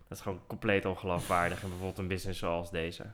[0.09, 3.05] Dat is gewoon compleet ongeloofwaardig in bijvoorbeeld een business zoals deze.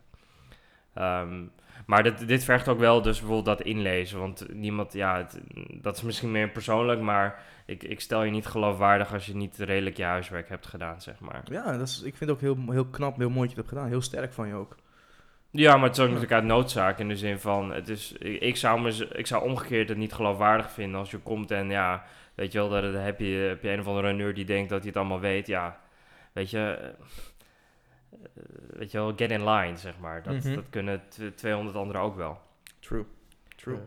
[0.97, 1.43] Ehm,
[1.87, 4.19] maar dit, dit vergt ook wel dus bijvoorbeeld dat inlezen.
[4.19, 5.41] Want niemand, ja, het-
[5.83, 9.57] dat is misschien meer persoonlijk, maar ik, ik stel je niet geloofwaardig als je niet
[9.59, 11.43] redelijk je huiswerk hebt gedaan, zeg maar.
[11.51, 13.69] ja, dat is, ik vind het ook heel, heel knap, heel mooi dat je hebt
[13.69, 13.89] gedaan.
[13.89, 14.77] Heel sterk van je ook.
[15.51, 18.57] Ja, maar het is ook natuurlijk uit noodzaak in de zin van, het is, ik,
[18.57, 22.05] zou me, ik zou omgekeerd het niet geloofwaardig vinden als je komt en ja,
[22.35, 24.79] weet je wel, dan heb je, heb je een of andere nerd die denkt dat
[24.79, 25.79] hij het allemaal weet, ja,
[26.33, 26.93] weet je,
[28.71, 30.23] weet je wel, get in line, zeg maar.
[30.23, 30.55] Dat, Mhm.
[30.55, 32.41] dat kunnen tw- 200 anderen ook wel.
[32.79, 33.05] True.
[33.57, 33.79] True.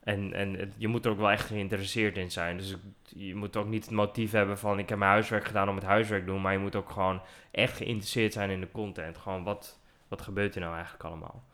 [0.00, 2.56] En, en je moet er ook wel echt geïnteresseerd in zijn.
[2.56, 2.76] Dus
[3.08, 5.84] je moet ook niet het motief hebben van ik heb mijn huiswerk gedaan om het
[5.84, 6.40] huiswerk te doen.
[6.40, 9.18] Maar je moet ook gewoon echt geïnteresseerd zijn in de content.
[9.18, 11.44] Gewoon wat, wat gebeurt er nou eigenlijk allemaal?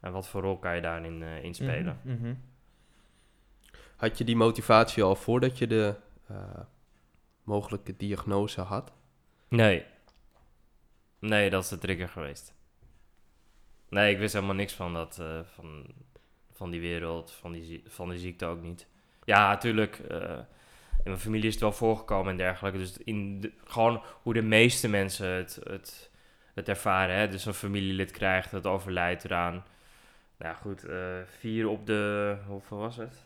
[0.00, 1.98] En wat voor rol kan je daarin eh, in spelen?
[2.02, 2.34] Mhm, mhm.
[3.96, 5.94] Had je die motivatie al voordat je de
[6.28, 6.36] eh,
[7.42, 8.92] mogelijke diagnose had?
[9.48, 9.84] Nee.
[11.20, 12.54] Nee, dat is de trigger geweest.
[13.88, 15.86] Nee, ik wist helemaal niks van, dat, eh, van,
[16.50, 18.86] van die wereld, van die, van die ziekte ook niet.
[19.24, 19.98] Ja, natuurlijk.
[19.98, 20.38] eh,
[21.04, 22.78] in mijn familie is het wel voorgekomen en dergelijke.
[22.78, 26.10] Dus in gewoon hoe de meeste mensen het, het,
[26.54, 27.16] het ervaren.
[27.16, 27.28] Hè?
[27.28, 29.64] Dus een familielid krijgt, het overlijdt eraan.
[30.36, 32.36] Nou goed, eh, vier op de...
[32.46, 33.24] Hoeveel was het?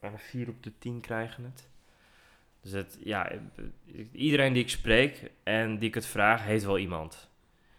[0.00, 1.68] Bijna vier op de tien krijgen het.
[2.60, 3.30] Dus het, ja,
[4.12, 7.29] iedereen die ik spreek en die ik het vraag, heeft wel iemand.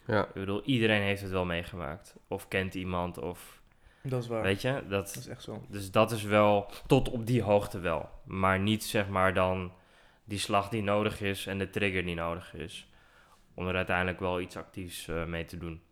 [0.06, 0.24] Ja.
[0.26, 2.16] Ik bedoel, iedereen heeft het wel meegemaakt.
[2.28, 3.60] Of kent iemand, of
[4.02, 4.42] Dat is waar.
[4.42, 5.64] weet je, Dat dat, is echt zo.
[5.68, 8.08] dus dat is wel tot op die hoogte wel.
[8.24, 9.72] Maar niet zeg maar dan
[10.24, 12.90] die slag die nodig is en de trigger die nodig is.
[13.54, 15.82] Om er uiteindelijk wel iets actiefs eh, mee te doen.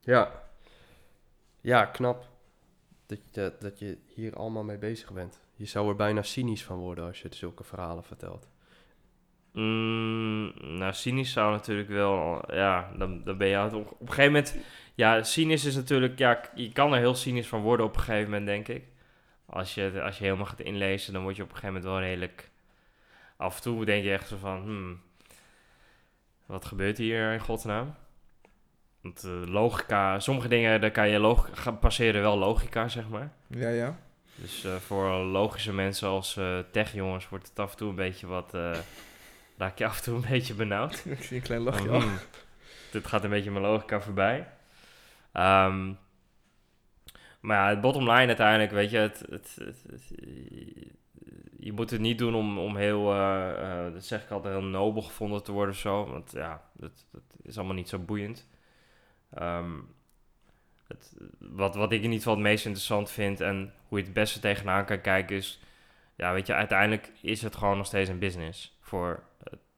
[0.00, 0.42] Ja.
[1.60, 2.28] Ja, knap.
[3.06, 5.40] Dat, je- dat je hier allemaal mee bezig bent.
[5.54, 8.48] Je zou er bijna cynisch van worden als je het zulke verhalen vertelt.
[9.52, 14.32] Mm, nou, cynisch zou natuurlijk wel, ja, dan, dan ben je op, op een gegeven
[14.32, 14.56] moment,
[14.94, 18.30] ja, cynisch is natuurlijk, ja, je kan er heel cynisch van worden op een gegeven
[18.30, 18.84] moment, denk ik.
[19.46, 22.02] Als je, als je helemaal gaat inlezen, dan word je op een gegeven moment wel
[22.08, 22.50] redelijk,
[23.36, 25.00] af en toe denk je echt zo van, hmm,
[26.46, 27.94] wat gebeurt hier in godsnaam?
[29.00, 33.32] Want eh, logica, sommige dingen, daar kan je logica, passeren wel logica, zeg maar.
[33.46, 33.98] Ja, ja.
[34.34, 38.26] Dus eh, voor logische mensen als eh techjongens wordt het af en toe een beetje
[38.26, 38.54] wat...
[39.56, 41.04] raak je af en toe een beetje benauwd.
[41.18, 41.90] Ik zie een klein lachje.
[41.90, 42.00] Oh.
[42.02, 42.18] hmm,
[42.90, 44.48] dit gaat een beetje mijn logica voorbij.
[45.32, 45.92] Ehm,
[47.40, 50.12] maar ja, het bottom line uiteindelijk, weet je, het, het, het- het-
[51.58, 54.64] je moet het niet doen om, om heel, eh, eh, dat zeg ik altijd, heel
[54.68, 56.06] nobel gevonden te worden of zo.
[56.06, 58.48] Want ja, dat, dat is allemaal niet zo boeiend.
[59.34, 59.70] Ehm,
[60.88, 64.14] het, wat, wat ik in ieder geval het meest interessant vind en hoe je het
[64.14, 65.60] beste tegenaan kan kijken is...
[66.16, 69.22] Ja, weet je, uiteindelijk is het gewoon nog steeds een business voor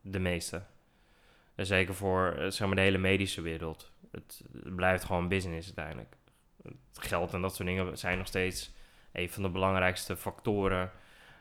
[0.07, 0.67] de meesten.
[1.55, 3.93] En zeker voor eh, zeg maar de hele medische wereld.
[4.11, 6.17] Het, het blijft gewoon business uiteindelijk.
[6.63, 8.73] Het geld en dat soort dingen zijn nog steeds
[9.13, 10.91] een van de belangrijkste factoren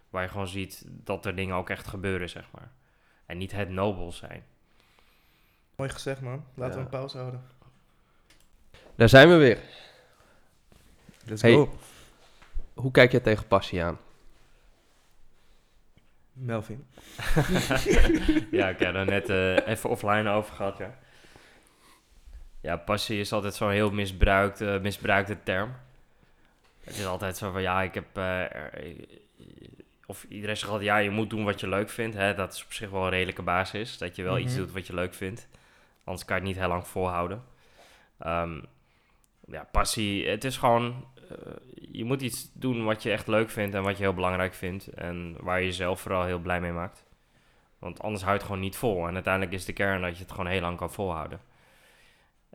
[0.09, 2.71] waar je gewoon ziet dat er dingen ook echt gebeuren, zeg maar.
[3.25, 4.45] En niet het nobel zijn.
[5.75, 6.45] Mooi gezegd, man.
[6.53, 7.43] Laten we een pauze houden.
[8.95, 9.59] Daar zijn we weer.
[11.25, 11.53] Let's Hey.
[11.53, 11.77] go.
[12.73, 13.97] Hoe kijk jij tegen passie aan?
[16.33, 16.85] Melvin.
[18.51, 20.97] ja, ik heb er net eh, even offline over gehad, ja.
[22.61, 25.75] Ja, passie is altijd zo'n heel misbruikt, eh, misbruikte term.
[26.83, 28.17] Het is altijd zo van, ja, ik heb...
[28.17, 28.43] eh,
[30.05, 32.15] of iedereen zegt altijd, ja, je moet doen wat je leuk vindt.
[32.15, 32.33] Hè?
[32.35, 33.97] Dat is op zich wel een redelijke basis.
[33.97, 34.61] Dat je wel iets Mhm.
[34.61, 35.47] doet wat je leuk vindt.
[36.03, 37.43] Anders kan je het niet heel lang volhouden.
[38.19, 38.59] Ehm,
[39.47, 41.05] ja, passie, het is gewoon...
[41.39, 41.53] eh,
[41.91, 44.87] je moet iets doen wat je echt leuk vindt en wat je heel belangrijk vindt.
[44.87, 47.05] En waar je jezelf vooral heel blij mee maakt.
[47.79, 49.07] Want anders houdt het gewoon niet vol.
[49.07, 51.39] En uiteindelijk is de kern dat je het gewoon heel lang kan volhouden.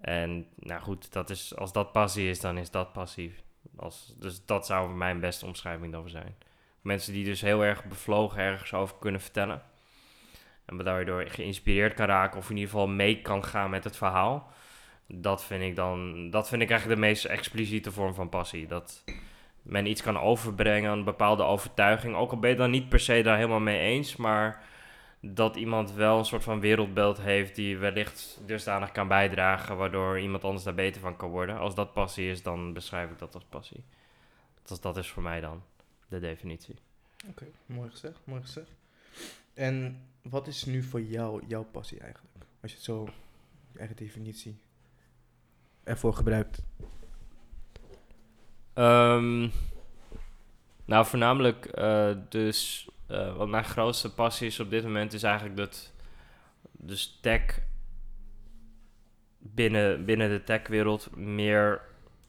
[0.01, 3.35] En nou goed, dat is, als dat passie is, dan is dat passie.
[3.77, 6.37] Als, dus dat zou mijn beste omschrijving dan zijn.
[6.81, 9.62] Mensen die dus heel erg bevlogen ergens over kunnen vertellen.
[10.64, 14.53] En daardoor geïnspireerd kan raken of in ieder geval mee kan gaan met het verhaal.
[15.11, 18.66] Dat vind ik dan, dat vind ik eigenlijk de meest expliciete vorm van passie.
[18.66, 19.05] Dat
[19.62, 22.14] men iets kan overbrengen, een bepaalde overtuiging.
[22.14, 24.64] Ook al ben je dan niet per se daar helemaal mee eens, maar
[25.21, 30.44] dat iemand wel een soort van wereldbeeld heeft die wellicht dusdanig kan bijdragen, waardoor iemand
[30.44, 31.59] anders daar beter van kan worden.
[31.59, 33.85] Als dat passie is, dan beschrijf ik dat als passie.
[34.62, 35.62] Dat, dat is voor mij dan
[36.09, 36.75] de definitie.
[37.29, 38.71] Oké, mooi gezegd, mooi gezegd.
[39.55, 42.35] En wat is nu voor jou jouw passie eigenlijk?
[42.61, 43.09] Als je het zo,
[43.73, 44.59] je eigen definitie,
[45.88, 46.62] ervoor gebruikt.
[48.74, 49.48] Ehm,
[50.85, 52.88] nou, voornamelijk eh, dus...
[53.07, 55.92] eh, wat mijn grootste passie is op dit moment is eigenlijk dat...
[56.72, 57.59] Dus tech...
[59.38, 61.81] Binnen, binnen de techwereld meer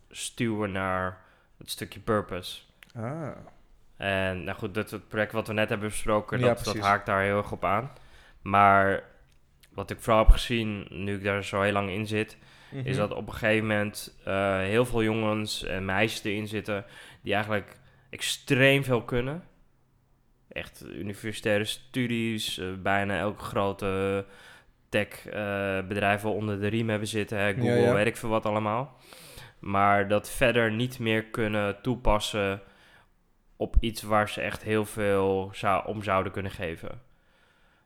[0.10, 1.22] stuwen naar
[1.58, 2.62] het stukje purpose.
[2.95, 3.30] Ah,
[3.98, 7.06] En nou goed, dat het project wat we net hebben besproken, Ja, dat, dat haakt
[7.06, 7.91] daar heel erg op aan.
[8.41, 9.04] Maar
[9.74, 12.38] wat ik vooral heb gezien, nu ik daar zo heel lang in zit,
[12.72, 12.96] is Mhm.
[13.08, 16.86] dat op een gegeven moment eh, heel veel jongens en meisjes erin zitten
[17.22, 17.78] die eigenlijk
[18.10, 19.44] extreem veel kunnen.
[20.50, 24.26] Echt universitaire studies, eh, bijna elke grote
[24.90, 27.38] tech eh, bedrijf wel onder de riem hebben zitten.
[27.38, 27.94] Hè, Google, Ja, ja.
[27.94, 28.98] weet ik veel wat allemaal.
[29.60, 32.62] Maar dat verder niet meer kunnen toepassen
[33.56, 37.02] op iets waar ze echt heel veel zou, om zouden kunnen geven.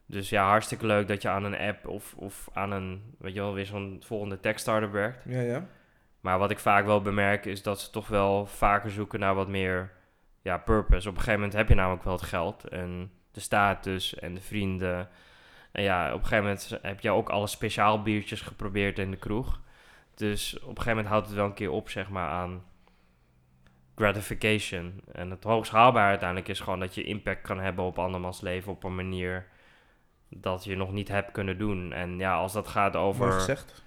[0.06, 3.40] Dus ja, hartstikke leuk dat je aan een app of, of aan een, weet je
[3.40, 5.24] wel, weer zo'n volgende tech startup werkt.
[5.26, 5.68] Ja, ja.
[6.20, 9.48] Maar wat ik vaak wel bemerk is dat ze toch wel vaker zoeken naar wat
[9.48, 9.92] meer
[10.42, 11.10] ja, purpose.
[11.10, 14.42] Op een gegeven moment heb je namelijk wel het geld en de status en de
[14.42, 15.10] vrienden.
[15.72, 19.18] En ja, op een gegeven moment heb je ook alle speciaal biertjes geprobeerd in de
[19.18, 19.62] kroeg.
[20.16, 22.64] Dus op een gegeven moment houdt het wel een keer op, zeg maar, aan
[23.96, 25.02] gratification.
[25.12, 28.72] En het hoogst haalbaar uiteindelijk is gewoon dat je impact kan hebben op andermans leven
[28.72, 29.48] op een manier
[30.36, 31.94] dat je nog niet hebt kunnen doen.
[31.94, 33.26] En ja, als dat gaat over...
[33.26, 33.84] Mooi gezegd.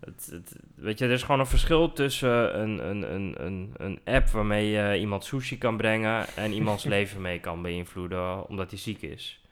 [0.00, 4.00] Het, het, weet je, er is gewoon een verschil tussen een, een, een, een, een
[4.04, 8.78] app waarmee je iemand sushi kan brengen en iemands leven mee kan beïnvloeden omdat hij
[8.78, 9.42] ziek is.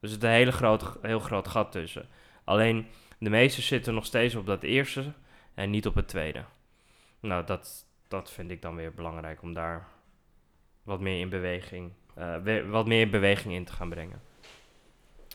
[0.00, 2.08] Dus er is een hele grote, heel groot gat tussen.
[2.44, 2.86] Alleen
[3.18, 5.12] de meesten zitten nog steeds op dat eerste
[5.54, 6.44] en niet op het tweede.
[7.20, 9.86] Nou, dat, dat vind ik dan weer belangrijk om daar
[10.82, 14.20] wat meer in beweging, eh, we- wat meer beweging in te gaan brengen.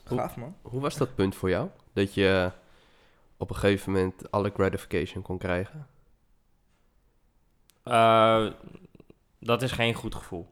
[0.06, 0.56] Hoe- Gaaf, man.
[0.62, 1.68] Hoe was dat punt voor jou?
[1.92, 2.50] Dat je
[3.36, 5.86] op een gegeven moment alle gratification kon krijgen?
[7.82, 8.46] Eh,
[9.38, 10.48] dat is geen goed gevoel.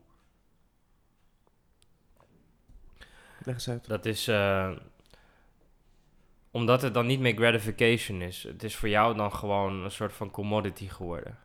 [3.42, 3.86] Leg eens uit.
[3.86, 4.70] Dat is eh,
[6.50, 8.42] omdat het dan niet meer gratification is.
[8.42, 11.38] Het is voor jou dan gewoon een soort van commodity geworden.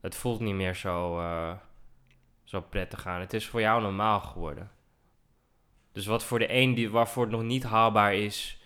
[0.00, 1.52] Het voelt niet meer zo, eh,
[2.44, 3.20] zo prettig aan.
[3.20, 4.70] Het is voor jou normaal geworden.
[5.96, 8.62] Dus wat voor de een die, waarvoor het nog niet haalbaar is,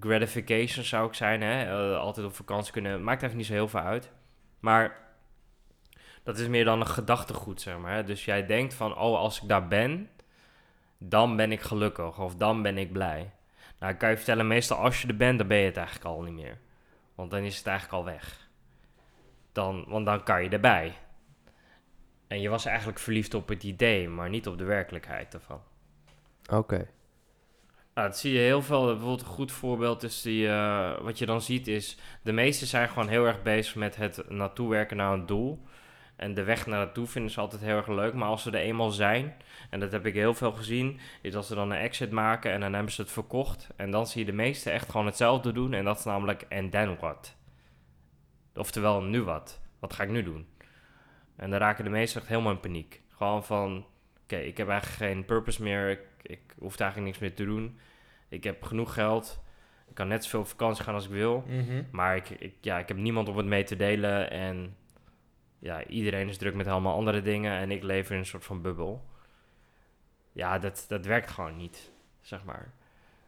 [0.00, 1.42] gratification zou ik zijn.
[1.42, 1.64] Hè?
[1.64, 3.04] eh, altijd op vakantie kunnen.
[3.04, 4.10] Maakt even niet zo heel veel uit.
[4.58, 4.98] Maar
[6.22, 7.94] dat is meer dan een gedachtegoed, zeg maar.
[7.94, 8.04] Hè?
[8.04, 10.10] Dus jij denkt van, oh, als ik daar ben,
[10.98, 13.30] dan ben ik gelukkig of dan ben ik blij.
[13.78, 16.06] Nou, ik kan je vertellen, meestal als je er bent, dan ben je het eigenlijk
[16.06, 16.58] al niet meer.
[17.14, 18.48] Want dan is het eigenlijk al weg.
[19.52, 20.92] Dan, want dan kan je erbij.
[22.26, 25.60] En je was eigenlijk verliefd op het idee, maar niet op de werkelijkheid ervan.
[26.50, 26.88] Oké.
[27.94, 28.84] Nou, dat zie je heel veel.
[28.84, 32.88] Bijvoorbeeld een goed voorbeeld is die, eh, wat je dan ziet is, de meesten zijn
[32.88, 35.62] gewoon heel erg bezig met het naartoe werken naar een doel.
[36.16, 38.14] En de weg naar naartoe vinden ze altijd heel erg leuk.
[38.14, 39.34] Maar als ze er eenmaal zijn,
[39.70, 42.60] en dat heb ik heel veel gezien, is als ze dan een exit maken en
[42.60, 43.68] dan hebben ze het verkocht.
[43.76, 45.72] En dan zie je de meesten echt gewoon hetzelfde doen.
[45.72, 47.36] En dat is namelijk, en then what?
[48.54, 49.60] Oftewel, nu wat?
[49.78, 50.46] Wat ga ik nu doen?
[51.36, 53.02] En dan raken de meesten echt helemaal in paniek.
[53.08, 53.86] Gewoon van,
[54.22, 55.90] oké, ik heb eigenlijk geen purpose meer.
[55.90, 57.78] Ik, ik hoef eigenlijk niks meer te doen.
[58.28, 59.42] Ik heb genoeg geld.
[59.88, 61.44] Ik kan net zoveel op vakantie gaan als ik wil.
[61.46, 61.82] Mhm.
[61.90, 64.30] Maar ik, ik, ja, ik heb niemand om het mee te delen.
[64.30, 64.76] En
[65.58, 68.62] ja, iedereen is druk met allemaal andere dingen en ik leef in een soort van
[68.62, 69.04] bubbel.
[70.32, 72.72] Ja, dat, dat werkt gewoon niet, zeg maar.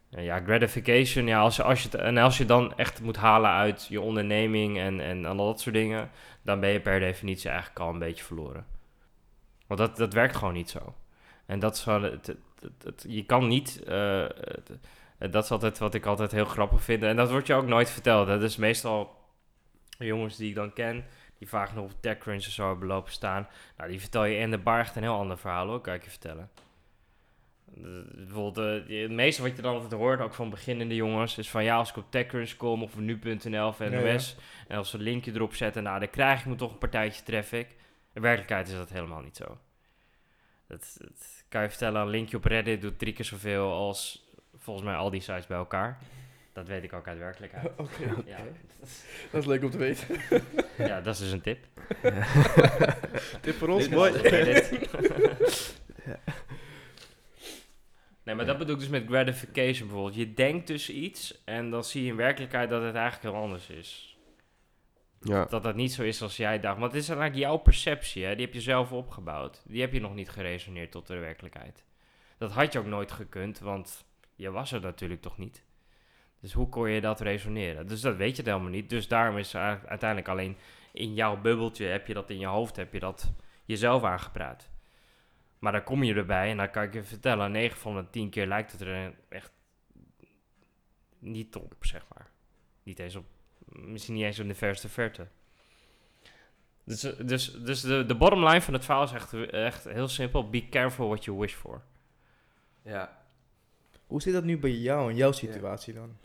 [0.09, 3.49] En ja, gratification, ja, als, als je het, en als je dan echt moet halen
[3.49, 6.09] uit je onderneming en, en al dat soort dingen,
[6.41, 8.65] dan ben je per definitie eigenlijk al een beetje verloren.
[9.67, 10.95] Want dat, dat werkt gewoon niet zo.
[11.45, 12.35] En dat is wel, het,
[12.83, 14.71] het, je kan niet, het-
[15.31, 17.03] dat is altijd wat ik altijd heel grappig vind.
[17.03, 18.27] En dat wordt je ook nooit verteld.
[18.27, 19.15] Dat is meestal
[19.97, 21.05] jongens die ik dan ken,
[21.37, 23.47] die vaak nog op TechCrunch of zo hebben lopen staan.
[23.77, 26.03] Nou, die vertel je in de bar echt een heel ander verhaal hoor, kan ik
[26.03, 26.49] je vertellen.
[28.15, 31.63] Bijvoorbeeld, je- het meeste wat je dan altijd hoort, ook van beginnende jongens, is van
[31.63, 34.35] ja, als ik op TechCrunch kom of nu.nl of Ja, NOS,
[34.67, 37.23] en als ze een linkje erop zetten, nou, dan krijg ik me toch een partijtje
[37.23, 37.75] traffic.
[38.13, 39.57] In werkelijkheid is dat helemaal niet zo.
[40.67, 44.25] Dat, dat kan je vertellen, een linkje op Reddit doet drie keer zoveel als
[44.57, 45.97] volgens mij al die sites bij elkaar.
[46.53, 47.65] Dat weet ik ook uit werkelijkheid.
[47.77, 48.37] Oké, Ja,
[49.31, 50.07] dat is leuk om te weten.
[50.89, 51.65] ja, dat is dus een tip.
[53.41, 54.21] Tip voor ons, mooi.
[58.23, 60.15] Nee, maar dat bedoel ik dus met gratification bijvoorbeeld.
[60.15, 63.69] Je denkt dus iets en dan zie je in werkelijkheid dat het eigenlijk heel anders
[63.69, 64.12] is.
[65.23, 65.45] Ja.
[65.45, 66.79] Dat dat niet zo is als jij dacht.
[66.79, 68.35] Want het is eigenlijk jouw perceptie, hè?
[68.35, 69.61] die heb je zelf opgebouwd.
[69.65, 71.85] Die heb je nog niet geresoneerd tot de werkelijkheid.
[72.37, 74.05] Dat had je ook nooit gekund, want
[74.35, 75.63] je was er natuurlijk toch niet.
[76.39, 77.87] Dus hoe kon je dat resoneren?
[77.87, 78.89] Dus dat weet je helemaal niet.
[78.89, 80.57] Dus daarom is uiteindelijk alleen
[80.91, 83.31] in jouw bubbeltje, heb je dat in je hoofd, heb je dat
[83.65, 84.69] jezelf aangepraat.
[85.59, 88.29] Maar dan kom je erbij en dan kan ik je vertellen, 9 van de 10
[88.29, 89.51] keer lijkt het er echt
[91.19, 92.29] niet op, zeg maar.
[92.83, 93.25] Niet eens op,
[93.75, 95.27] misschien niet eens in de verste verte.
[96.83, 100.49] Dus, dus, dus de, de bottom line van het verhaal is echt, echt heel simpel.
[100.49, 101.81] Be careful what you wish for.
[102.81, 103.21] Ja.
[104.07, 106.17] Hoe zit dat nu bij jou in jouw situatie dan?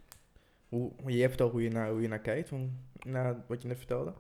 [0.68, 3.68] Hoe, je hebt al hoe je naar, hoe je naar kijkt, van, naar wat je
[3.68, 4.12] net vertelde.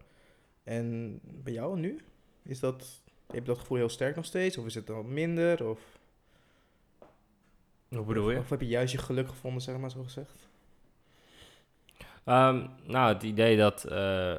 [0.64, 2.04] En bij jou nu?
[2.42, 4.58] Is dat, heb je dat gevoel heel sterk nog steeds?
[4.58, 5.68] Of is het dan minder?
[5.68, 5.80] Of,
[7.88, 8.38] Hoe bedoel je?
[8.38, 10.47] of heb je juist je geluk gevonden, zeg maar zo gezegd?
[12.28, 13.84] Ehm, nou, het idee dat.
[13.84, 14.36] eh,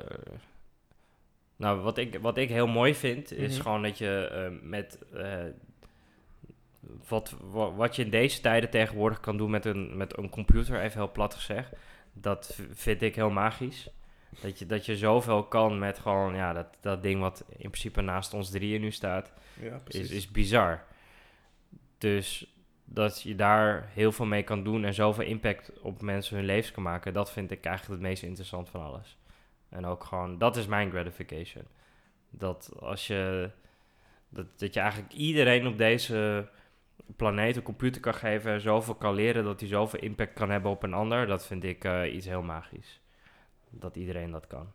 [1.56, 3.62] nou, wat ik, wat ik heel mooi vind, is Mhm.
[3.62, 4.99] gewoon dat je eh, met.
[5.13, 5.43] eh,
[7.08, 10.82] wat, wa- wat je in deze tijden tegenwoordig kan doen met een, met een computer,
[10.82, 11.71] even heel plat gezegd.
[12.13, 13.89] Dat vind ik heel magisch.
[14.41, 18.02] Dat je, dat je zoveel kan met gewoon, ja, dat, dat ding wat in principe
[18.02, 20.84] naast ons drieën nu staat Ja, is, is bizar.
[21.97, 22.54] Dus
[22.91, 26.71] dat je daar heel veel mee kan doen en zoveel impact op mensen hun levens
[26.71, 29.17] kan maken, dat vind ik eigenlijk het meest interessant van alles.
[29.69, 31.63] En ook gewoon, dat is mijn gratification.
[32.30, 33.49] Dat als je,
[34.30, 36.49] dat, dat je eigenlijk iedereen op deze
[37.15, 40.71] planeet een computer kan geven en zoveel kan leren dat hij zoveel impact kan hebben
[40.71, 43.02] op een ander, dat vind ik eh, iets heel magisch.
[43.69, 44.71] Dat iedereen dat kan.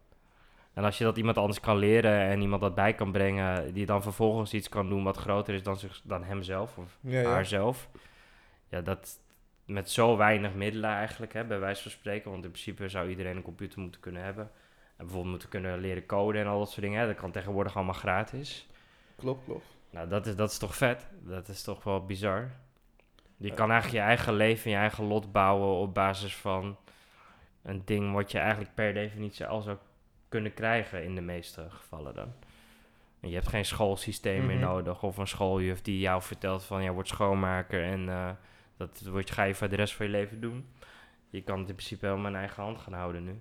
[0.75, 3.87] En als je dat iemand anders kan leren en iemand dat bij kan brengen, die
[3.87, 7.31] dan vervolgens iets kan doen wat groter is dan, zich, dan hemzelf of ja, ja.
[7.31, 7.89] haarzelf.
[8.69, 9.19] Ja, dat
[9.65, 12.31] met zo weinig middelen eigenlijk, hè, bij wijze van spreken.
[12.31, 14.51] Want in principe zou iedereen een computer moeten kunnen hebben.
[14.97, 17.01] En bijvoorbeeld moeten kunnen leren coden en al dat soort dingen.
[17.01, 17.07] Hè.
[17.07, 18.67] Dat kan tegenwoordig allemaal gratis.
[19.17, 19.65] Klopt, klopt.
[19.91, 21.07] Nou, dat is, dat is toch vet?
[21.21, 22.51] Dat is toch wel bizar?
[23.37, 23.55] Je Ja.
[23.55, 26.77] kan eigenlijk je eigen leven en je eigen lot bouwen op basis van
[27.63, 29.77] een ding wat je eigenlijk per definitie al zou
[30.35, 32.33] kunnen krijgen in de meeste gevallen dan.
[33.21, 34.65] En je hebt geen schoolsysteem meer Mhm.
[34.65, 38.31] nodig of een schooljuf die jou vertelt van ja, word schoonmaker en eh,
[38.77, 40.69] dat word je, ga je voor de rest van je leven doen.
[41.29, 43.41] Je kan het in principe helemaal in eigen hand gaan houden nu.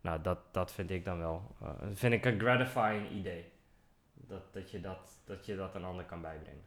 [0.00, 1.54] Nou, dat, dat vind ik dan wel.
[1.62, 3.44] eh, dat vind ik een gratifying idee.
[4.14, 6.64] Dat, dat, je dat, dat je dat een ander kan bijbrengen.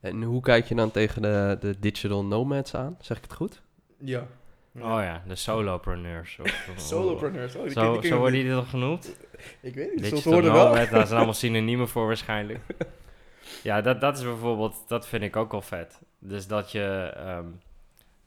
[0.00, 2.96] En hoe kijk je dan tegen de, de digital nomads aan?
[3.00, 3.62] Zeg ik het goed?
[3.98, 4.26] Ja.
[4.78, 6.38] Oh ja, de solopreneurs.
[6.42, 7.54] of- of- Solopreneurs.
[7.56, 9.16] Oh, die Zo, zo worden die dan genoemd?
[9.60, 10.72] Ik weet niet, soms hoorden wel.
[10.74, 12.60] daar zijn allemaal synoniemen voor waarschijnlijk.
[13.62, 16.00] Ja, dat, dat is bijvoorbeeld, dat vind ik ook wel vet.
[16.18, 17.46] Dus dat je, ehm,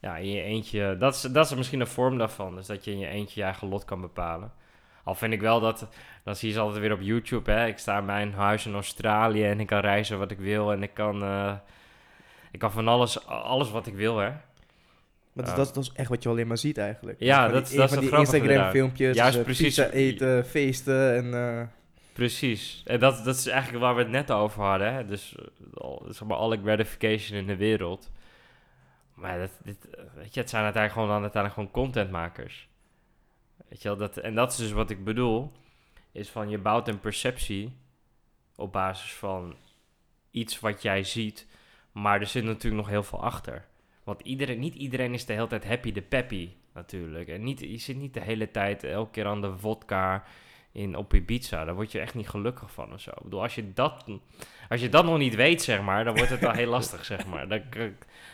[0.00, 2.54] ja, in je eentje, dat is, dat is misschien een vorm daarvan.
[2.54, 4.52] Dus dat je in je eentje je eigen lot kan bepalen.
[5.04, 5.88] Al vind ik wel dat,
[6.24, 7.66] dan zie je ze altijd weer op YouTube, hè.
[7.66, 10.72] Ik sta in mijn huis in Australië en ik kan reizen wat ik wil.
[10.72, 11.54] En ik kan, eh,
[12.52, 14.30] ik kan van alles, alles wat ik wil, hè.
[15.46, 17.20] Maar dat, dat is echt wat je alleen maar ziet eigenlijk.
[17.20, 18.72] Ja, Van dat die- is- dat van die grappige Instagram eraan.
[18.72, 19.64] filmpjes, Juist eh, precies.
[19.66, 21.34] pizza eten, feesten en...
[21.34, 21.66] eh,
[22.12, 22.82] Precies.
[22.86, 24.94] En dat, dat is eigenlijk waar we het net over hadden.
[24.94, 25.06] Hè?
[25.06, 25.34] Dus
[25.74, 28.10] eh, zeg maar alle gratification in de wereld.
[29.14, 29.76] Maar dat, dit,
[30.14, 32.68] weet je, het zijn uiteindelijk gewoon, dan uiteindelijk gewoon contentmakers.
[33.68, 35.52] Weet je wel, dat, en dat is dus wat ik bedoel.
[36.12, 37.72] Is van je bouwt een perceptie
[38.56, 39.54] op basis van
[40.30, 41.46] iets wat jij ziet.
[41.92, 43.64] Maar er zit natuurlijk nog heel veel achter.
[44.08, 47.28] Want iedereen, niet iedereen is de hele tijd happy de peppy natuurlijk.
[47.28, 50.24] En niet, je zit niet de hele tijd elke keer aan de vodka
[50.72, 51.64] in, op Ibiza.
[51.64, 53.10] Daar word je echt niet gelukkig van of zo.
[53.10, 54.04] Ik bedoel, als je dat,
[54.68, 57.26] als je dat nog niet weet, zeg maar, dan wordt het wel heel lastig, zeg
[57.26, 57.48] maar.
[57.48, 57.60] Dan,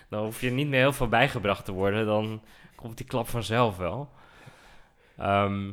[0.09, 2.07] dan hoef je niet meer heel veel bijgebracht te worden.
[2.07, 2.43] Dan
[2.75, 4.11] komt die klap vanzelf wel.
[5.17, 5.71] Ehm,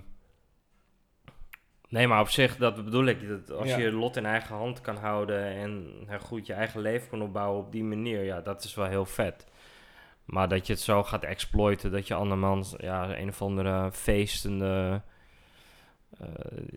[1.89, 3.27] nee, maar op zich, dat bedoel ik.
[3.27, 3.77] Dat als Ja.
[3.77, 5.87] je je lot in eigen hand kan houden en
[6.21, 9.49] goed je eigen leven kan opbouwen op die manier, ja, dat is wel heel vet.
[10.25, 15.01] Maar dat je het zo gaat exploiten, dat je andermans ja, een of andere feestende,
[16.19, 16.27] eh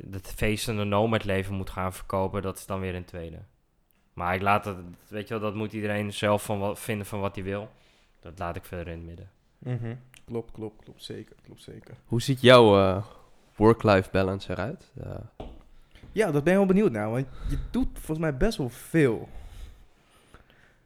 [0.04, 3.38] dat feestende nomad leven moet gaan verkopen, dat is dan weer een tweede.
[4.12, 4.76] Maar ik laat het,
[5.08, 7.68] weet je wel, dat moet iedereen zelf van wat, vinden van wat hij wil.
[8.20, 9.30] Dat laat ik verder in het midden.
[9.58, 9.94] Mhm.
[10.24, 11.02] Klopt, klopt, klopt.
[11.04, 11.94] Zeker, klopt zeker.
[12.04, 13.04] Hoe ziet jouw eh,
[13.56, 14.92] work-life balance eruit?
[15.02, 15.14] Eh,
[16.12, 19.28] Ja, dat ben ik wel benieuwd naar, want je doet volgens mij best wel veel.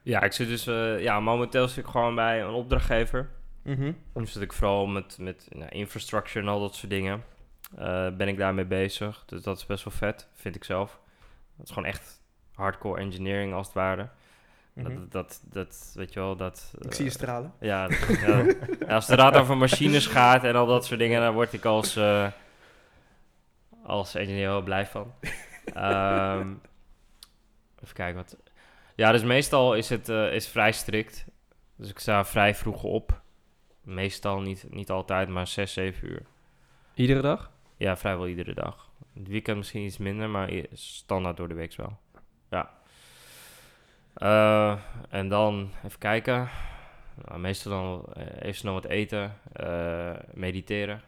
[0.03, 3.29] Ja, ik zit dus, eh, ja, momenteel zit ik gewoon bij een opdrachtgever.
[3.63, 3.91] Mhm.
[4.13, 7.23] Dan zit ik vooral met, met nou, infrastructure en al dat soort dingen.
[7.77, 9.23] Eh, ben ik daarmee bezig.
[9.25, 10.99] Dus dat is best wel vet, vind ik zelf.
[11.57, 12.21] Dat is gewoon echt
[12.53, 14.09] hardcore engineering als het ware.
[14.73, 14.87] Mhm.
[14.95, 16.73] Dat, dat, dat, weet je wel, dat...
[16.79, 17.53] Ik zie je eh, stralen.
[17.59, 18.43] Ja, dat- ja.
[18.87, 21.65] Ja, als het raad over machines gaat en al dat soort dingen, dan word ik
[21.65, 22.27] als, eh,
[23.83, 25.13] als engineer wel blij van.
[25.73, 26.53] Ehm,
[27.83, 28.37] even kijken wat.
[28.99, 31.25] Ja, dus meestal is het eh, is vrij strikt.
[31.75, 33.21] Dus ik sta vrij vroeg op.
[33.81, 36.21] Meestal niet, niet altijd, maar 6, 7 uur.
[36.93, 37.51] iedere dag?
[37.77, 38.89] Ja, vrijwel iedere dag.
[39.13, 41.97] Het weekend misschien iets minder, maar standaard door de week wel.
[42.49, 42.73] Ja.
[44.13, 44.79] Eh,
[45.09, 46.49] en dan even kijken.
[47.25, 49.33] Nou, meestal dan eh, even snel wat eten,
[50.33, 51.01] mediteren,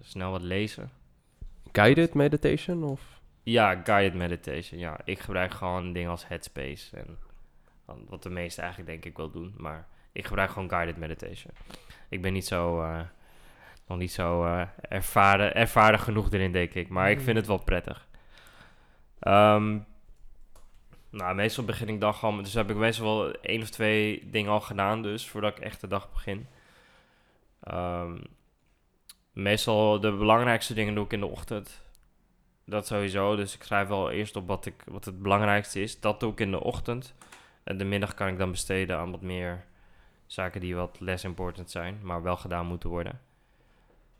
[0.00, 0.90] snel wat lezen.
[1.72, 2.84] Guided meditation?
[2.84, 3.17] Of?
[3.48, 4.80] Ja, guided meditation.
[4.80, 7.18] Ja, ik gebruik gewoon dingen als Headspace en
[7.84, 9.54] wat de meesten eigenlijk denk ik wel doen.
[9.56, 11.52] Maar ik gebruik gewoon guided meditation.
[12.08, 13.00] Ik ben niet zo, eh,
[13.86, 16.88] nog niet zo eh, ervaren, ervaren genoeg erin, denk ik.
[16.88, 18.06] Maar ik vind het wel prettig.
[19.18, 19.78] Ehm,
[21.10, 22.36] nou, meestal begin ik dag al...
[22.36, 25.80] Dus heb ik meestal wel één of twee dingen al gedaan dus, voordat ik echt
[25.80, 26.46] de dag begin.
[27.62, 28.18] Ehm,
[29.32, 31.86] meestal de belangrijkste dingen doe ik in de ochtend.
[32.68, 33.36] Dat sowieso.
[33.36, 36.00] Dus ik schrijf wel eerst op wat, ik, wat het belangrijkste is.
[36.00, 37.14] Dat doe ik in de ochtend.
[37.64, 39.64] En de middag kan ik dan besteden aan wat meer
[40.26, 43.20] zaken die wat less important zijn, maar wel gedaan moeten worden.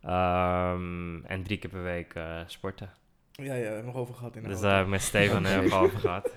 [0.02, 2.90] Ehm, en drie keer per week eh, sporten.
[3.32, 5.78] Ja, ja, nog over gehad in de Dus daar heb ik met Steven heel veel
[5.78, 6.30] over gehad.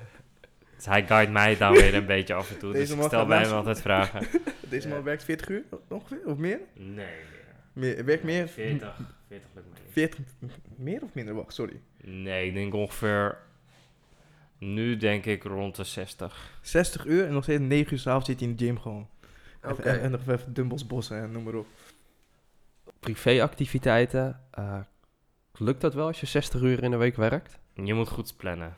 [0.76, 2.72] Dus hij guide mij dan weer een beetje af en toe.
[2.72, 4.28] Deze dus ik man stel bij hem altijd vragen.
[4.70, 5.03] Deze man Ja.
[5.03, 6.59] werkt 40 uur ongeveer, of meer?
[6.74, 7.40] Nee, meer.
[7.74, 8.47] Meer werkt meer?
[8.47, 8.95] 40.
[9.28, 9.91] 40 lukt mij niet.
[9.93, 10.19] 40,
[10.76, 11.34] meer of minder?
[11.34, 11.82] Wacht, sorry.
[12.03, 13.38] Nee, ik denk ongeveer...
[14.57, 16.59] Nu denk ik rond de 60.
[16.61, 19.09] 60 uur en nog steeds 9 uur s'avonds zit hij in de gym gewoon.
[19.63, 19.82] Oké.
[19.82, 21.67] En, en nog even dumbbells bossen en noem maar op.
[22.99, 24.39] Privéactiviteiten.
[24.51, 24.80] eh,
[25.57, 27.59] lukt dat wel als je 60 uur in de week werkt?
[27.74, 28.78] Je moet goed plannen.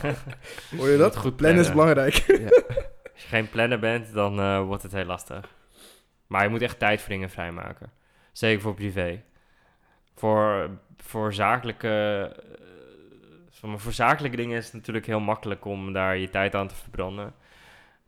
[0.76, 1.16] Hoor je dat?
[1.16, 2.14] Goed Plannen is belangrijk.
[3.12, 5.54] Als je geen planner bent, dan eh, wordt het heel lastig.
[6.26, 7.90] Maar je moet echt tijd voor dingen vrijmaken.
[8.36, 9.22] Zeker voor privé.
[10.14, 11.88] Voor, voor, zakelijke,
[13.62, 16.68] eh, maar, voor zakelijke dingen is het natuurlijk heel makkelijk om daar je tijd aan
[16.68, 17.34] te verbranden.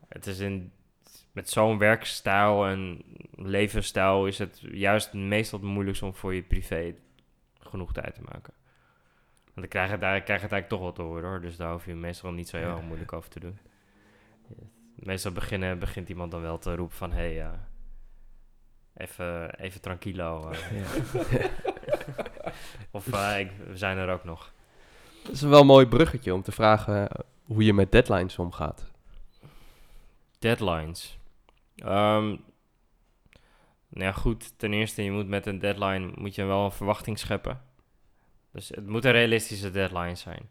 [0.08, 0.72] Het is in,
[1.32, 3.02] met zo'n werkstijl en
[3.36, 6.94] levensstijl is het juist meestal het moeilijkste om voor je privé
[7.60, 8.54] genoeg tijd te maken.
[9.44, 11.40] Want dan krijg je het, eigenlijk- krijg je het eigenlijk toch wel te horen hoor.
[11.40, 12.80] Dus daar hoef je meestal niet zo heel Ja.
[12.80, 13.58] moeilijk over te doen.
[14.94, 17.12] Meestal beginnen, begint iemand dan wel te roepen van...
[17.12, 17.52] Hé, hey, eh,
[18.98, 20.50] even, even tranquilo.
[20.50, 21.44] eh.
[22.90, 24.52] of eh, ik, we zijn er ook nog.
[25.22, 28.90] Dat is wel een mooi bruggetje om te vragen eh, hoe je met deadlines omgaat.
[30.38, 31.18] Deadlines.
[31.76, 32.26] Ehm,
[33.88, 34.58] nou ja, goed.
[34.58, 37.62] Ten eerste, je moet met een deadline moet je wel een verwachting scheppen.
[38.50, 40.48] Dus het moet een realistische deadline zijn.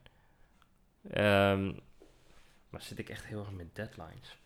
[1.09, 1.65] Ehm,
[2.69, 4.37] maar zit ik echt heel erg met deadlines?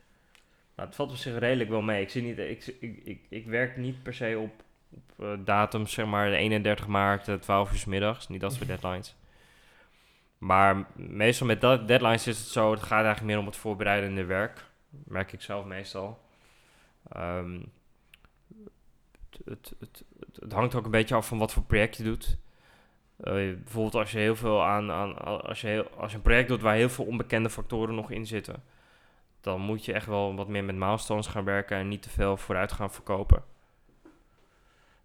[0.82, 2.02] Nou, het valt op zich redelijk wel mee.
[2.02, 5.94] Ik, zie niet, ik, ik, ik, ik werk niet per se op, op eh, datums,
[5.94, 8.28] zeg maar de 31 maart, eh, 12 uur 's middags.
[8.28, 9.16] Niet dat soort deadlines.
[10.38, 14.26] Maar meestal met dat deadlines is het zo, het gaat eigenlijk meer om het voorbereidende
[14.26, 16.20] werk merk ik zelf meestal.
[17.10, 17.60] Ehm,
[19.30, 22.04] het, het, het, het, het hangt ook een beetje af van wat voor project je
[22.04, 22.38] doet.
[23.18, 26.48] Eh, bijvoorbeeld als je heel veel aan, aan als, je heel, als je een project
[26.48, 28.64] doet waar heel veel onbekende factoren nog in zitten,
[29.42, 32.38] dan moet je echt wel wat meer met milestones gaan werken en niet te veel
[32.38, 33.44] vooruit gaan verkopen.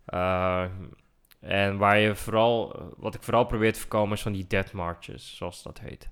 [0.04, 0.64] Eh,
[1.40, 5.36] en waar je vooral, wat ik vooral probeer te voorkomen is van die dead marches,
[5.36, 6.10] zoals dat heet.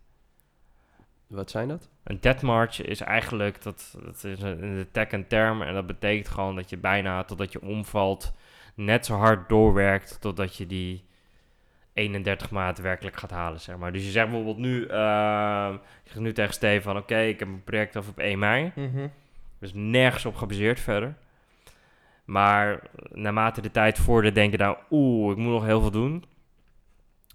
[1.27, 1.89] Wat zijn dat?
[2.05, 6.29] Een dead march is eigenlijk, dat, dat is een- tech een term, en dat betekent
[6.29, 8.33] gewoon dat je bijna totdat je omvalt,
[8.75, 11.05] net zo hard doorwerkt totdat je die
[11.95, 13.92] 31 maart werkelijk gaat halen, zeg maar.
[13.92, 17.97] Dus je zegt bijvoorbeeld nu, je zegt nu tegen Stefan, oké, ik heb een project
[17.97, 18.72] af op 1 mei.
[18.74, 19.07] Mhm.
[19.59, 21.14] Dus nergens op gebaseerd verder.
[22.24, 22.80] Maar
[23.12, 26.24] naarmate de tijd vordert, denk je nou, oeh, ik moet nog heel veel doen.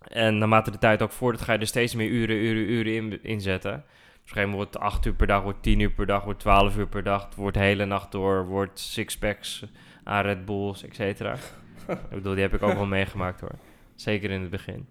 [0.07, 3.23] En naarmate de tijd ook vordert, ga je er steeds meer uren, uren, uren in,
[3.23, 3.71] inzetten.
[3.71, 6.05] Dus op een gegeven moment wordt het 8 uur per dag, wordt 10 uur per
[6.05, 7.29] dag, wordt 12 uur per dag.
[7.35, 9.65] Wordt de hele nacht door, wordt sixpacks
[10.03, 11.33] aan Red Bulls, et cetera.
[11.87, 13.55] ik bedoel, die heb ik ook wel meegemaakt hoor.
[14.01, 14.87] Zeker in het begin.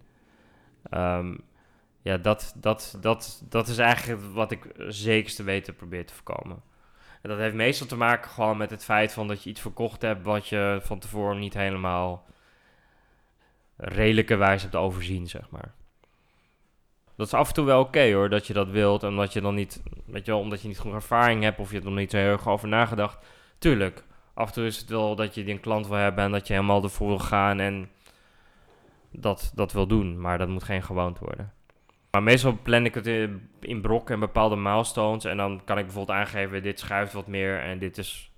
[0.91, 1.37] Ehm,
[2.03, 6.63] ja, dat, dat, dat, dat is eigenlijk wat ik zekerste weten probeer te voorkomen.
[7.23, 10.03] En dat heeft meestal te maken gewoon met het feit van dat je iets verkocht
[10.03, 12.27] hebt wat je van tevoren niet helemaal
[13.77, 15.75] redelijkerwijs hebt overzien, zeg maar.
[17.17, 19.03] Dat is af en toe wel oké hoor, dat je dat wilt.
[19.03, 21.71] En dat je dan niet, weet je wel, omdat je niet genoeg ervaring hebt of
[21.71, 23.27] je er nog niet zo heel erg over nagedacht.
[23.59, 24.05] Tuurlijk,
[24.35, 26.53] af en toe is het wel dat je een klant wil hebben en dat je
[26.53, 27.91] helemaal ervoor wil gaan en
[29.11, 30.21] dat, dat wil doen.
[30.21, 31.53] Maar dat moet geen gewoonte worden.
[32.11, 35.25] Maar meestal plan ik het in, in brokken en bepaalde milestones.
[35.25, 38.33] En dan kan ik bijvoorbeeld aangeven, dit schuift wat meer en dit is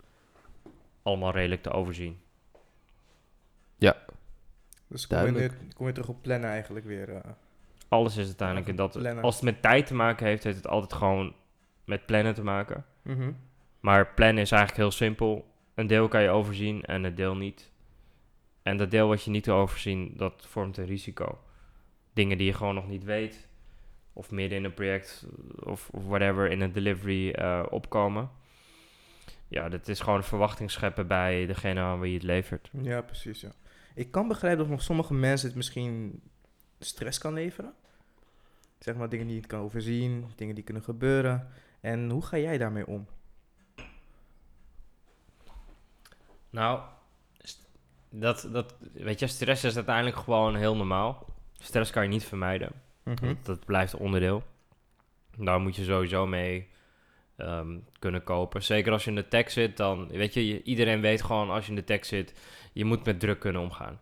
[1.02, 2.18] allemaal redelijk te overzien.
[4.88, 5.60] Dus kom je, Duidelijk.
[5.62, 7.08] nu- kom je terug op plannen eigenlijk weer.
[7.14, 7.30] eh.
[7.88, 8.92] Alles is uiteindelijk Ja, dat.
[8.98, 9.22] plannen.
[9.24, 11.34] Als het met tijd te maken heeft, heeft het altijd gewoon
[11.84, 12.84] met plannen te maken.
[13.02, 13.32] Mhm.
[13.80, 15.54] Maar plannen is eigenlijk heel simpel.
[15.74, 17.69] Een deel kan je overzien en een deel niet.
[18.62, 21.38] En dat deel wat je niet te overzien, dat vormt een risico.
[22.12, 23.48] Dingen die je gewoon nog niet weet.
[24.12, 25.26] Of midden in een project
[25.64, 28.30] of, of whatever in een delivery eh, opkomen.
[29.48, 32.70] Ja, dat is gewoon verwachting scheppen bij degene aan wie je het levert.
[32.82, 33.40] Ja, precies.
[33.40, 33.52] Ja.
[33.94, 36.22] Ik kan begrijpen dat nog sommige mensen het misschien
[36.78, 37.72] stress kan leveren.
[38.78, 41.48] Zeg maar dingen die je niet kan overzien, dingen die kunnen gebeuren.
[41.80, 43.06] En hoe ga jij daarmee om?
[46.50, 46.80] Nou,
[48.10, 51.26] dat, dat, weet je, stress is uiteindelijk gewoon heel normaal.
[51.58, 52.72] Stress kan je niet vermijden.
[53.02, 53.26] Mhm.
[53.26, 54.42] Dat, dat blijft onderdeel.
[55.36, 56.68] Daar moet je sowieso mee
[57.36, 58.62] ehm, kunnen kopen.
[58.62, 61.70] Zeker als je in de tech zit, dan weet je, iedereen weet gewoon als je
[61.70, 62.34] in de tech zit,
[62.72, 64.00] je moet met druk kunnen omgaan.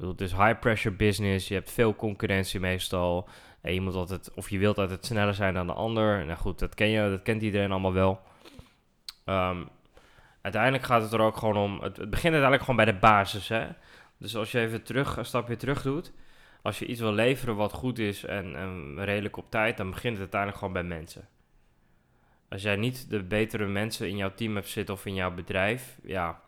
[0.00, 3.28] Het is high pressure business, je hebt veel concurrentie meestal.
[3.60, 6.24] En je moet altijd, of je wilt altijd sneller zijn dan de ander.
[6.24, 8.20] Nou goed, dat ken je, dat kent iedereen allemaal wel.
[9.24, 9.64] Ehm,
[10.46, 13.48] uiteindelijk gaat het er ook gewoon om, het, begint uiteindelijk gewoon bij de basis.
[13.48, 13.66] Hè?
[14.18, 16.12] Dus als je even terug, een stapje terug doet,
[16.62, 20.20] als je iets wil leveren wat goed is en, redelijk op tijd, dan begint het
[20.20, 21.28] uiteindelijk gewoon bij mensen.
[22.48, 25.98] Als jij niet de betere mensen in jouw team hebt zitten of in jouw bedrijf,
[26.02, 26.40] ja,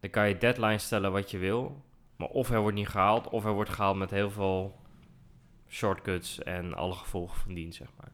[0.00, 1.82] dan kan je deadline stellen wat je wil.
[2.16, 4.80] Maar of hij wordt niet gehaald, of hij wordt gehaald met heel veel
[5.68, 8.12] shortcuts en alle gevolgen van dien, zeg maar.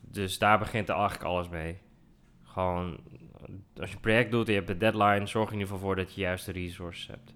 [0.00, 1.78] Dus daar begint eigenlijk alles mee.
[2.42, 3.00] Gewoon,
[3.76, 5.78] als je een project doet en je hebt de deadline, zorg er in ieder geval
[5.88, 7.34] voor dat je juist de resources hebt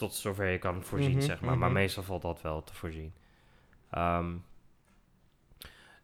[0.00, 1.58] tot zover je kan voorzien, Mhm, zeg maar.
[1.58, 1.78] Maar mhm.
[1.78, 3.12] meestal valt dat wel te voorzien.
[3.90, 4.36] Ehm,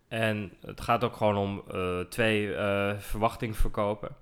[0.09, 4.17] en het gaat ook gewoon om eh, twee eh verwachting verkopen.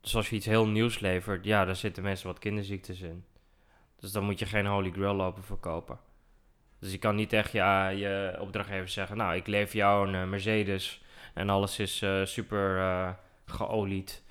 [0.00, 3.24] Dus als je iets heel nieuws levert, ja, daar zitten mensen wat kinderziektes in.
[3.96, 5.98] Dus dan moet je geen Holy Grail lopen verkopen.
[6.78, 10.28] Dus je kan niet tegen je, je opdrachtgever zeggen, nou, ik lever jou een eh,
[10.28, 11.01] Mercedes
[11.34, 13.10] en alles is eh, super eh,
[13.46, 14.22] geolied.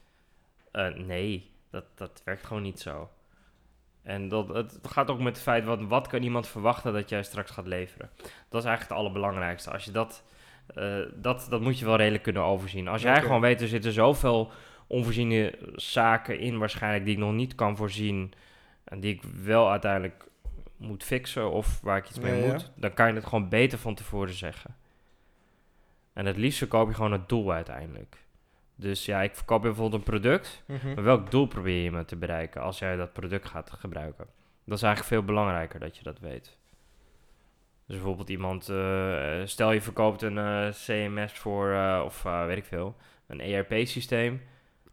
[0.72, 3.10] Eh, nee, dat, dat werkt gewoon niet zo.
[4.02, 7.24] En dat, het gaat ook met het feit, wat, wat kan iemand verwachten dat jij
[7.24, 8.10] straks gaat leveren?
[8.50, 9.72] Dat is eigenlijk het allerbelangrijkste.
[9.72, 10.24] Als je dat,
[11.14, 12.88] dat, dat moet je wel redelijk kunnen overzien.
[12.88, 14.52] Als jij gewoon weet, er zitten zoveel
[14.88, 18.34] onvoorziene zaken in waarschijnlijk die ik nog niet kan voorzien.
[18.84, 20.28] En die ik wel uiteindelijk
[20.78, 22.52] moet fixen of waar ik iets mee Ja, ja.
[22.52, 22.72] moet.
[22.76, 24.76] Dan kan je het gewoon beter van tevoren zeggen.
[26.22, 28.18] En het liefst verkoop je gewoon het doel uiteindelijk.
[28.76, 30.64] Dus ja, ik verkoop bijvoorbeeld een product.
[30.68, 30.94] Mhm.
[30.94, 34.26] Maar welk doel probeer je me te bereiken als jij dat product gaat gebruiken?
[34.66, 36.58] Dat is eigenlijk veel belangrijker dat je dat weet.
[37.86, 42.66] Dus bijvoorbeeld iemand, eh, stel je verkoopt een eh, CMS voor, eh, of weet ik
[42.66, 42.96] veel,
[43.28, 44.42] een ERP-systeem.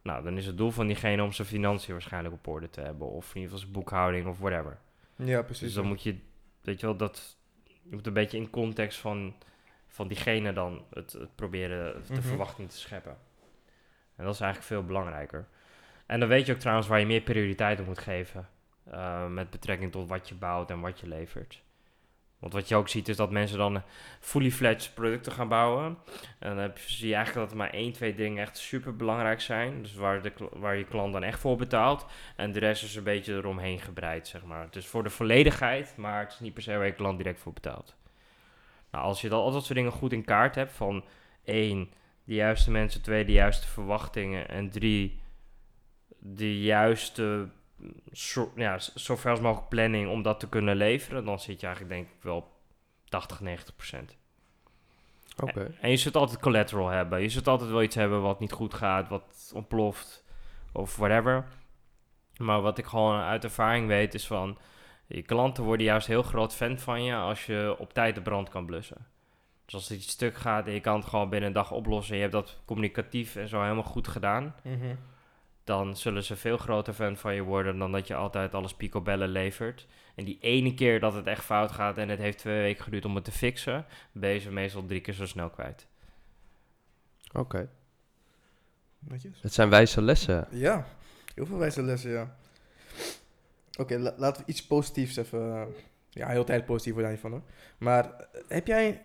[0.03, 3.09] Nou, dan is het doel van diegene om zijn financiën waarschijnlijk op orde te hebben.
[3.09, 4.79] Of in ieder geval zijn boekhouding of whatever.
[5.17, 5.63] Ja, precies.
[5.63, 6.17] Dus dan moet je,
[6.61, 9.35] weet je wel, dat, je moet een beetje in context van,
[9.99, 12.23] van diegene dan het, het proberen de Mhm.
[12.23, 13.17] verwachting te scheppen.
[14.17, 15.47] En dat is eigenlijk veel belangrijker.
[16.07, 18.49] En dan weet je ook trouwens waar je meer prioriteit op moet geven.
[18.91, 21.63] eh, met betrekking tot wat je bouwt en wat je levert.
[22.39, 23.83] Want wat je ook ziet is dat mensen dan
[24.21, 25.99] fully fledged producten gaan bouwen.
[26.39, 28.97] En dan heb je, zie je eigenlijk dat er maar één, twee dingen echt super
[28.97, 29.83] belangrijk zijn.
[29.83, 32.07] Dus waar, de, waar je klant dan echt voor betaalt.
[32.37, 34.65] En de rest is een beetje eromheen gebreid, zeg maar.
[34.65, 37.41] Het is voor de volledigheid, maar het is niet per se waar je klant direct
[37.41, 37.97] voor betaalt.
[38.91, 41.05] Nou, als je dan al dat soort dingen goed in kaart hebt, van
[41.45, 41.91] één,
[42.25, 45.21] de juiste mensen, twee, de juiste verwachtingen en drie,
[46.19, 47.49] de juiste
[48.13, 51.97] zo, ja, zover als mogelijk planning om dat te kunnen leveren, dan zit je eigenlijk
[51.97, 52.47] denk ik wel op
[53.05, 54.17] 80, 90 procent.
[55.43, 55.75] Oké.
[55.81, 57.23] En je zult altijd collateral hebben.
[57.23, 60.25] Je zult altijd wel iets hebben wat niet goed gaat, wat ontploft
[60.73, 61.45] of whatever.
[62.37, 64.59] Maar wat ik gewoon uit ervaring weet is van...
[65.09, 68.49] Je klanten worden juist heel groot fan van je als je op tijd de brand
[68.49, 69.07] kan blussen.
[69.65, 72.11] Dus als er iets stuk gaat en je kan het gewoon binnen een dag oplossen...
[72.11, 74.55] en je hebt dat communicatief en zo helemaal goed gedaan...
[74.63, 74.95] Mhm.
[75.65, 79.29] dan zullen ze veel groter fan van je worden dan dat je altijd alles picobellen
[79.29, 79.87] levert.
[80.15, 83.05] En die ene keer dat het echt fout gaat en het heeft twee weken geduurd
[83.05, 83.87] om het te fixen...
[84.13, 85.87] ben je ze meestal drie keer zo snel kwijt.
[87.33, 87.69] Oké.
[88.99, 89.43] Netjes.
[89.43, 90.47] Het zijn wijze lessen.
[90.51, 90.87] Ja,
[91.35, 92.37] heel veel wijze lessen, ja.
[93.79, 95.53] Oké, la- laten we iets positiefs even...
[95.55, 95.67] eh,
[96.11, 97.43] ja, heel tijd positief wordt daar niet van hoor.
[97.79, 99.05] Maar eh, heb jij...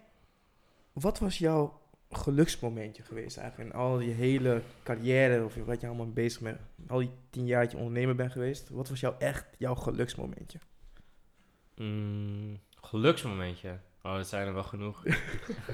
[0.94, 6.12] Wat was jouw geluksmomentje geweest eigenlijk in al die hele carrière of wat je allemaal
[6.12, 9.46] bezig bent, al die tien jaar dat je ondernemer bent geweest, wat was jouw echt
[9.58, 10.60] jouw geluksmomentje?
[11.76, 13.80] Mm, geluksmomentje.
[14.04, 15.04] Oh, dat zijn er wel genoeg.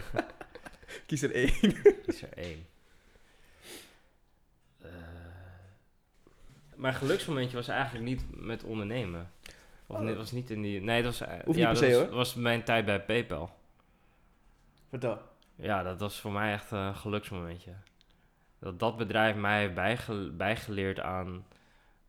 [1.05, 1.75] Kies er één.
[2.05, 2.65] is er één.
[6.79, 9.31] Mijn geluksmomentje was eigenlijk niet met ondernemen.
[9.87, 10.01] Of Oh.
[10.03, 10.81] nee, was niet in die...
[10.81, 12.09] Nee, dat was, eh, niet ja, dat was, hoor.
[12.09, 13.49] was mijn tijd bij PayPal.
[14.89, 15.21] Vertel.
[15.55, 17.73] Ja, dat was voor mij echt een geluksmomentje.
[18.59, 21.45] Dat dat bedrijf mij heeft bijge- bijgeleerd aan,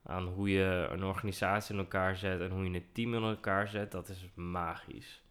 [0.02, 3.68] aan hoe je een organisatie in elkaar zet en hoe je een team in elkaar
[3.68, 5.22] zet, dat is magisch.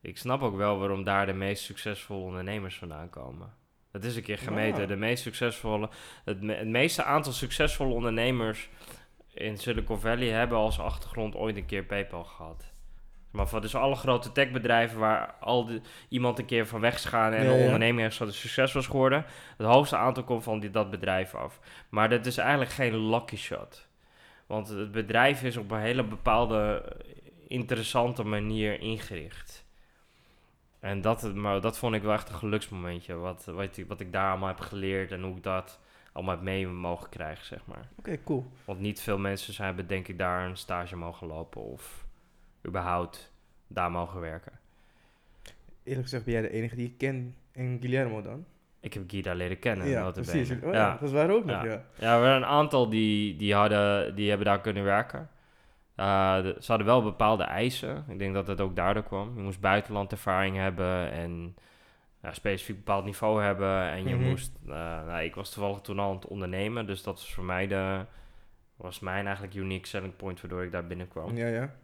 [0.00, 3.54] Ik snap ook wel waarom daar de meest succesvolle ondernemers vandaan komen.
[3.92, 4.88] Het is een keer gemeten.
[4.88, 5.88] De meest succesvolle,
[6.24, 8.68] het, me- het meeste aantal succesvolle ondernemers
[9.34, 12.72] in Silicon Valley hebben als achtergrond ooit een keer PayPal gehad.
[13.30, 17.04] Maar van dus alle grote techbedrijven waar al die, iemand een keer van weg is
[17.04, 19.24] gegaan en Ja, een onderneming echt zo succes was geworden.
[19.56, 21.60] Het hoogste aantal komt van die, dat bedrijf af.
[21.88, 23.88] Maar dat is eigenlijk geen lucky shot.
[24.46, 27.10] Want het bedrijf is op een hele bepaalde eh,
[27.48, 29.66] interessante manier ingericht.
[30.80, 33.14] En dat, maar dat vond ik wel echt een geluksmomentje.
[33.14, 35.78] Wat, wat, ik- wat ik daar allemaal heb geleerd en hoe ik dat
[36.12, 37.88] allemaal heb mee mogen krijgen, zeg maar.
[37.98, 38.46] Oké, cool.
[38.64, 42.04] Want niet veel mensen zijn, hebben, denk ik, daar een stage mogen lopen of
[42.66, 43.32] überhaupt
[43.66, 44.52] daar mogen werken.
[45.82, 48.44] Eerlijk gezegd ben jij de enige die ik ken in Guillermo dan.
[48.80, 49.88] Ik heb Guy daar leren kennen.
[49.88, 50.50] ja, precies.
[50.50, 50.72] Oh, ja.
[50.72, 50.92] ja.
[50.92, 51.70] dat is waar ook nog, Ja.
[51.70, 51.84] ja.
[51.98, 55.28] Ja, er waren een aantal die, die, hadden, die hebben daar kunnen werken.
[56.42, 58.04] De- ze hadden wel bepaalde eisen.
[58.08, 59.36] Ik denk dat het ook daardoor kwam.
[59.36, 61.56] Je moest buitenlandervaring hebben en
[62.22, 63.82] ja, specifiek bepaald niveau hebben.
[63.90, 64.28] En je Mhm.
[64.28, 64.52] moest...
[64.62, 64.68] eh,
[65.06, 68.04] nou, ik was toevallig toen al aan het ondernemen, dus dat was voor mij de...
[68.76, 71.36] was mijn eigenlijk unique selling point waardoor ik daar binnenkwam.
[71.36, 71.74] Ja, ja.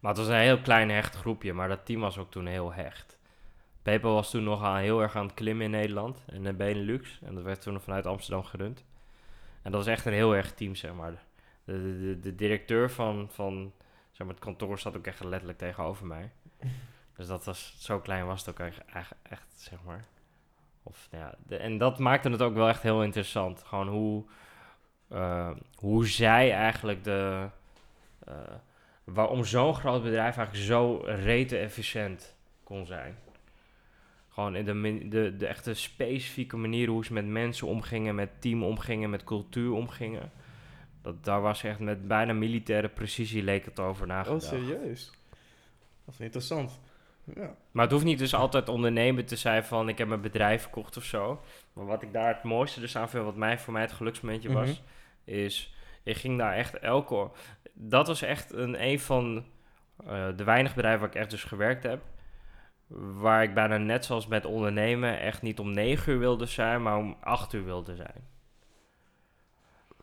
[0.00, 2.72] Maar het was een heel klein hecht groepje, maar dat team was ook toen heel
[2.72, 3.18] hecht.
[3.82, 7.18] PayPal was toen nog aan, heel erg aan het klimmen in Nederland en de Benelux.
[7.24, 8.84] En dat werd toen vanuit Amsterdam gerund.
[9.62, 11.12] En dat was echt een heel erg team, zeg maar.
[11.68, 13.72] De, de, de, de directeur van, van
[14.10, 16.30] zeg maar, het kantoor zat ook echt letterlijk tegenover mij.
[17.16, 20.04] Dus dat was, zo klein was het ook echt, echt, zeg maar.
[20.82, 23.62] Of, nou ja, de, en dat maakte het ook wel echt heel interessant.
[23.62, 24.24] Gewoon hoe,
[25.08, 27.48] eh, hoe zij eigenlijk de...
[28.24, 28.34] eh,
[29.04, 33.18] waarom zo'n groot bedrijf eigenlijk zo rete efficiënt kon zijn.
[34.28, 38.62] Gewoon in de, de, de echte specifieke manier hoe ze met mensen omgingen, met team
[38.62, 40.32] omgingen, met cultuur omgingen.
[41.08, 44.42] Dat, daar was echt met bijna militaire precisie leek het over Oh, nagedacht.
[44.42, 45.10] serieus?
[46.04, 46.80] Dat is interessant.
[47.34, 47.54] Ja.
[47.70, 50.96] Maar het hoeft niet dus altijd ondernemen te zijn van ik heb mijn bedrijf verkocht
[50.96, 51.40] of zo.
[51.72, 54.52] Maar wat ik daar het mooiste dus aan vind, wat mij, voor mij het geluksmomentje
[54.52, 54.80] was, Mhm.
[55.38, 57.30] is ik ging daar echt elke...
[57.72, 59.44] Dat was echt een, een van
[60.06, 62.02] eh, de weinige bedrijven waar ik echt dus gewerkt heb.
[63.20, 66.96] Waar ik bijna net zoals met ondernemen echt niet om 9 uur wilde zijn, maar
[66.96, 68.26] om 8 uur wilde zijn.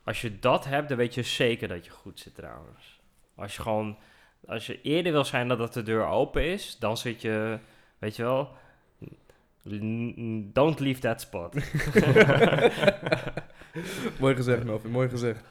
[0.06, 3.00] Als je dat hebt, dan weet je zeker dat je goed zit trouwens.
[3.34, 3.98] Als je gewoon,
[4.46, 7.58] als je eerder wil zijn dat, dat de deur open is, dan zit je,
[7.98, 8.56] weet je wel,
[10.52, 11.54] don't leave that spot.
[14.20, 14.90] mooi gezegd, Melvin.
[14.90, 15.44] Mooi gezegd.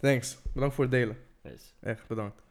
[0.00, 0.38] Thanks.
[0.52, 1.18] Bedankt voor het delen.
[1.42, 2.42] Dus, Echt, bedankt.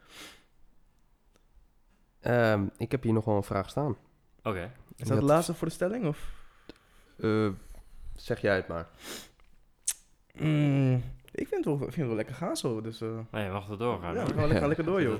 [2.19, 3.97] Ehm, ik heb hier nog wel een vraag staan.
[4.43, 4.71] Oké.
[4.95, 6.05] Is dat de laatste voor de stelling?
[6.05, 6.31] Of?
[7.17, 7.49] Eh,
[8.15, 8.87] zeg jij het maar.
[10.39, 12.81] Mm, ik, vind het wel, ik vind het wel lekker gaan zo.
[12.81, 14.13] Dus, eh, Nee, mag er doorgaan.
[14.13, 14.27] ja, hoor.
[14.27, 15.17] we gaan lekker, lekker door, joh.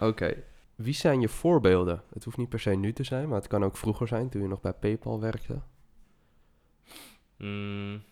[0.00, 0.34] Oké.
[0.74, 2.02] Wie zijn je voorbeelden?
[2.12, 4.42] Het hoeft niet per se nu te zijn, maar het kan ook vroeger zijn, toen
[4.42, 5.60] je nog bij PayPal werkte.
[7.36, 8.02] Mm.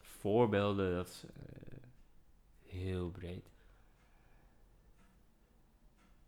[0.00, 1.78] Voorbeelden, dat is eh,
[2.78, 3.52] heel breed.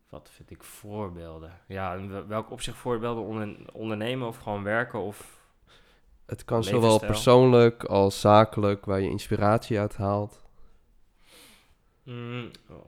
[0.08, 1.60] Wat vind ik voorbeelden?
[1.66, 3.24] Ja, in wel- welk opzicht voorbeelden?
[3.24, 4.98] Onder, ondernemen of gewoon werken?
[5.00, 5.35] Of
[6.26, 10.42] Het kan zowel persoonlijk als zakelijk, waar je inspiratie uit haalt.
[12.02, 12.84] Mm, oh.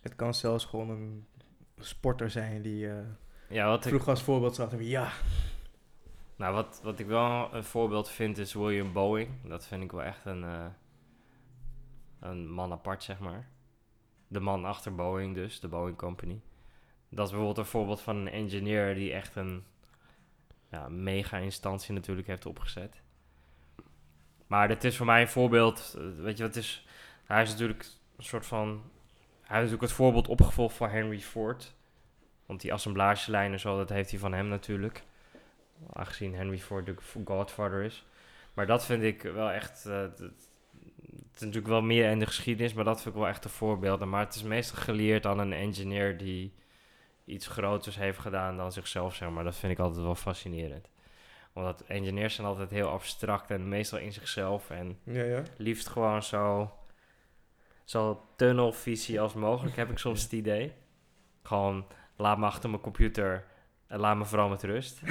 [0.00, 1.26] Het kan zelfs gewoon een
[1.78, 2.96] sporter zijn die eh
[3.48, 4.70] Ja, wat ik, vroeger als voorbeeld zag.
[4.78, 5.12] Ja,
[6.36, 9.28] nou, wat, wat ik wel een voorbeeld vind is William Boeing.
[9.48, 10.66] Dat vind ik wel echt een, eh,
[12.20, 13.48] een man apart, zeg maar.
[14.28, 16.40] De man achter Boeing dus, de Boeing Company.
[17.08, 19.64] Dat is bijvoorbeeld een voorbeeld van een engineer die echt een
[20.74, 23.02] ja, mega instantie natuurlijk heeft opgezet.
[24.46, 26.86] Maar dit is voor mij een voorbeeld, eh, weet je het is?
[27.24, 28.82] Hij is natuurlijk een soort van,
[29.40, 31.74] hij is natuurlijk het voorbeeld opgevolgd van Henry Ford.
[32.46, 35.04] Want die assemblagelijn en zo, dat heeft hij van hem natuurlijk.
[35.92, 36.94] Aangezien Henry Ford de
[37.24, 38.06] godfather is.
[38.54, 42.74] Maar dat vind ik wel echt, het, het is natuurlijk wel meer in de geschiedenis,
[42.74, 44.04] maar dat vind ik wel echt een voorbeeld.
[44.04, 46.52] Maar het is meestal geleerd aan een engineer die
[47.24, 49.44] iets groters heeft gedaan dan zichzelf, zeg maar.
[49.44, 50.90] Dat vind ik altijd wel fascinerend.
[51.52, 54.70] Omdat engineers zijn altijd heel abstract en meestal in zichzelf.
[54.70, 55.42] En ja, ja.
[55.56, 56.72] liefst gewoon zo,
[57.84, 60.72] zo tunnelvisie als mogelijk, heb ik soms het idee.
[61.42, 63.46] Gewoon, laat me achter mijn computer
[63.86, 65.00] en laat me vooral met rust.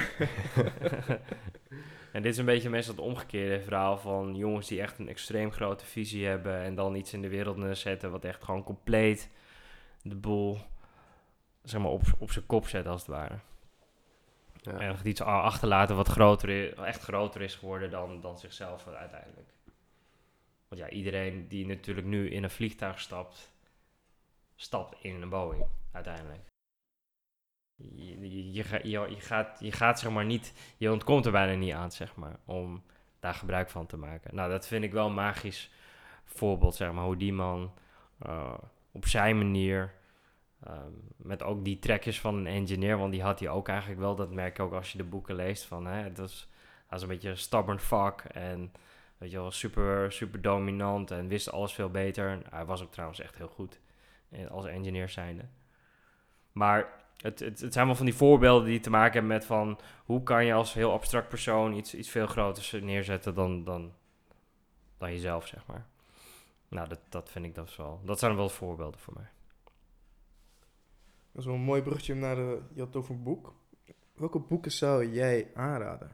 [2.12, 5.52] en dit is een beetje meestal het omgekeerde verhaal van jongens die echt een extreem
[5.52, 9.30] grote visie hebben en dan iets in de wereld neerzetten wat echt gewoon compleet
[10.02, 10.58] de boel
[11.64, 13.38] zeg maar, op, op zijn kop zet als het ware.
[14.52, 14.78] Ja.
[14.78, 19.48] En iets achterlaten wat groter is, echt groter is geworden dan, dan zichzelf uiteindelijk.
[20.68, 23.52] Want ja, iedereen die natuurlijk nu in een vliegtuig stapt,
[24.56, 26.40] stapt in een Boeing uiteindelijk.
[27.76, 31.32] Je, je, je, ga- je, je gaat, je gaat zeg maar niet, je ontkomt er
[31.32, 32.82] bijna niet aan zeg maar, om
[33.20, 34.34] daar gebruik van te maken.
[34.34, 35.70] Nou, dat vind ik wel een magisch
[36.24, 37.74] voorbeeld zeg maar, hoe die man
[38.18, 38.54] eh,
[38.92, 39.94] op zijn manier
[40.64, 44.14] Ehm, met ook die trekjes van een engineer, want die had hij ook eigenlijk wel.
[44.14, 45.64] Dat merk je ook als je de boeken leest.
[45.64, 46.48] Van, hè, dat is,
[46.88, 48.24] een beetje een stubborn fuck.
[48.32, 48.72] En
[49.18, 52.42] weet je wel, super, super dominant en wist alles veel beter.
[52.50, 53.80] Hij was ook trouwens echt heel goed
[54.28, 55.44] eh, als engineer zijnde.
[56.52, 59.78] Maar het, het, het zijn wel van die voorbeelden die te maken hebben met van...
[60.04, 63.92] hoe kan je als heel abstract persoon iets, iets veel groters neerzetten dan, dan,
[64.98, 65.86] dan jezelf, zeg maar.
[66.68, 68.00] Nou, dat, dat vind ik dat wel...
[68.04, 69.28] Dat zijn wel voorbeelden voor mij.
[71.34, 72.60] Dat is wel een mooi bruggetje naar de...
[72.72, 73.54] Je had het over een boek.
[74.14, 76.10] Welke boeken zou jij aanraden?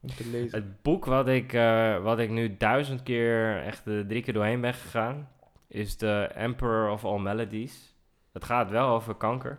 [0.00, 0.58] Om te lezen.
[0.58, 4.74] Het boek wat ik, eh, wat ik nu duizend keer, echt drie keer doorheen ben
[4.74, 5.28] gegaan,
[5.68, 7.94] is The Emperor of All Melodies.
[8.32, 9.58] Het gaat wel over kanker,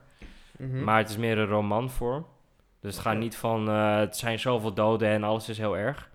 [0.57, 0.83] Mhm.
[0.83, 2.25] maar het is meer een romanvorm.
[2.79, 6.11] Dus het gaat niet van, eh, het zijn zoveel doden en alles is heel erg.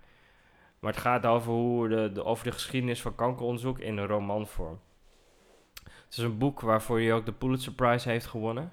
[0.79, 4.81] Maar het gaat over, hoe de, de, over de geschiedenis van kankeronderzoek in een romanvorm.
[6.09, 8.73] Het is een boek waarvoor hij ook de Pulitzer Prize heeft gewonnen.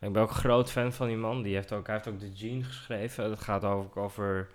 [0.00, 1.42] Ik ben ook een groot fan van die man.
[1.42, 3.30] Die heeft ook, hij heeft ook The Gene geschreven.
[3.30, 4.48] Het gaat ook over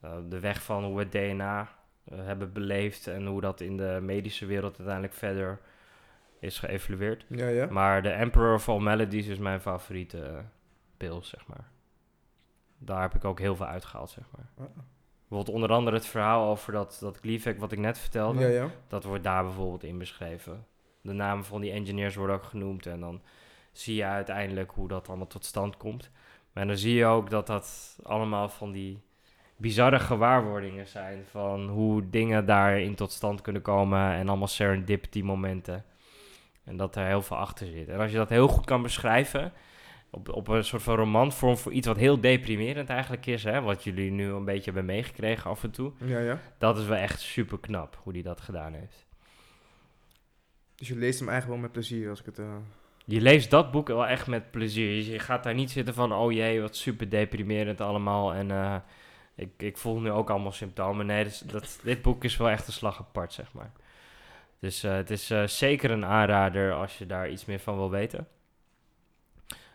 [0.00, 1.68] eh, de weg van hoe we DNA
[2.04, 5.60] eh, hebben beleefd en hoe dat in de medische wereld uiteindelijk verder
[6.38, 7.24] is geëvalueerd.
[7.28, 7.66] Ja, ja.
[7.70, 10.38] Maar de Emperor of All Melodies is mijn favoriete eh,
[10.96, 11.68] pil, zeg maar.
[12.78, 14.66] Daar heb ik ook heel veel uitgehaald, zeg maar.
[14.66, 14.74] Ah.
[15.28, 18.40] Bijvoorbeeld onder andere het verhaal over dat, dat Gleevec wat ik net vertelde.
[18.40, 18.70] Ja, ja.
[18.88, 20.66] Dat wordt daar bijvoorbeeld in beschreven.
[21.08, 22.86] De namen van die engineers worden ook genoemd.
[22.86, 23.20] En dan
[23.72, 26.10] zie je uiteindelijk hoe dat allemaal tot stand komt.
[26.52, 29.00] Maar dan zie je ook dat dat allemaal van die
[29.56, 31.24] bizarre gewaarwordingen zijn.
[31.30, 34.12] Van hoe dingen daarin tot stand kunnen komen.
[34.12, 35.84] En allemaal serendipity momenten.
[36.64, 37.88] En dat er heel veel achter zit.
[37.88, 39.52] En als je dat heel goed kan beschrijven.
[40.10, 43.44] Op, op een soort van romanvorm voor iets wat heel deprimerend eigenlijk is.
[43.44, 45.92] Hè, wat jullie nu een beetje hebben meegekregen af en toe.
[46.04, 46.38] Ja, ja.
[46.58, 49.07] Dat is wel echt super knap hoe hij dat gedaan heeft.
[50.78, 52.38] Dus je leest hem eigenlijk wel met plezier als ik het...
[52.38, 52.56] eh,
[53.04, 55.02] Je leest dat boek wel echt met plezier.
[55.12, 58.34] Je- gaat daar niet zitten van, oh jee, wat super deprimerend allemaal.
[58.34, 58.76] En eh,
[59.34, 61.06] ik, ik voel nu ook allemaal symptomen.
[61.06, 63.72] Nee, dus dat, dit boek is wel echt een slag apart, zeg maar.
[64.58, 67.90] Dus eh, het is eh, zeker een aanrader als je daar iets meer van wil
[67.90, 68.28] weten.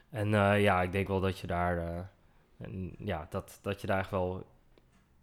[0.09, 1.99] En eh, ja, ik denk wel dat je daar, eh,
[2.57, 4.45] en, ja, dat, dat je daar echt wel